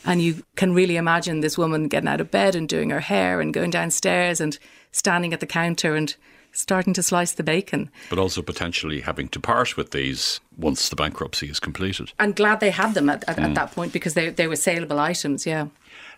[0.05, 3.39] And you can really imagine this woman getting out of bed and doing her hair
[3.39, 4.57] and going downstairs and
[4.91, 6.15] standing at the counter and
[6.51, 7.89] starting to slice the bacon.
[8.09, 12.13] But also potentially having to part with these once the bankruptcy is completed.
[12.19, 13.43] I'm glad they had them at, at, mm.
[13.43, 15.67] at that point because they, they were saleable items, yeah.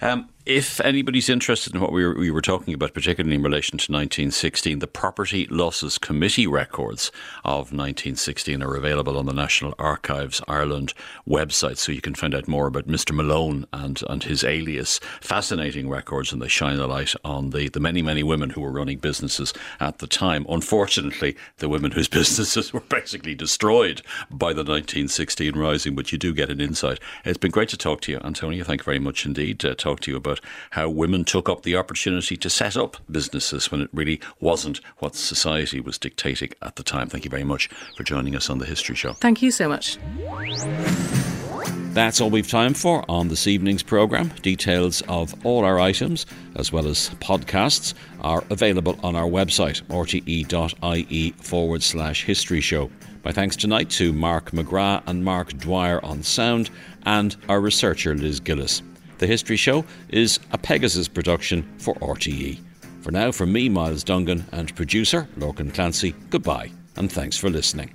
[0.02, 3.80] Um, if anybody's interested in what we were, we were, talking about, particularly in relation
[3.80, 7.12] to 1916, the Property Losses Committee records
[7.43, 10.93] of 1916 are available on the National Archives Ireland
[11.28, 13.12] website, so you can find out more about Mr.
[13.16, 15.00] Malone and, and his alias.
[15.20, 18.72] Fascinating records, and they shine a light on the, the many, many women who were
[18.72, 20.46] running businesses at the time.
[20.48, 26.36] Unfortunately, the women whose businesses were basically destroyed by the 1916 rising, but you do
[26.36, 27.00] get an insight.
[27.24, 28.64] It's been great to talk to you, Antonia.
[28.64, 29.60] Thank you very much indeed.
[29.62, 33.72] To talk to you about how women took up the opportunity to set up businesses
[33.72, 37.08] when it really wasn't what society was dictating at the time.
[37.10, 39.14] Thank you very much for joining us on the History Show.
[39.14, 39.98] Thank you so much.
[41.94, 44.28] That's all we've time for on this evening's programme.
[44.42, 46.26] Details of all our items,
[46.56, 52.92] as well as podcasts, are available on our website, rte.ie forward slash history show.
[53.24, 56.70] My thanks tonight to Mark McGrath and Mark Dwyer on sound,
[57.06, 58.82] and our researcher Liz Gillis.
[59.18, 62.59] The History Show is a Pegasus production for RTE.
[63.01, 67.93] For now, from me, Myles Dungan, and producer Lorcan Clancy, goodbye, and thanks for listening.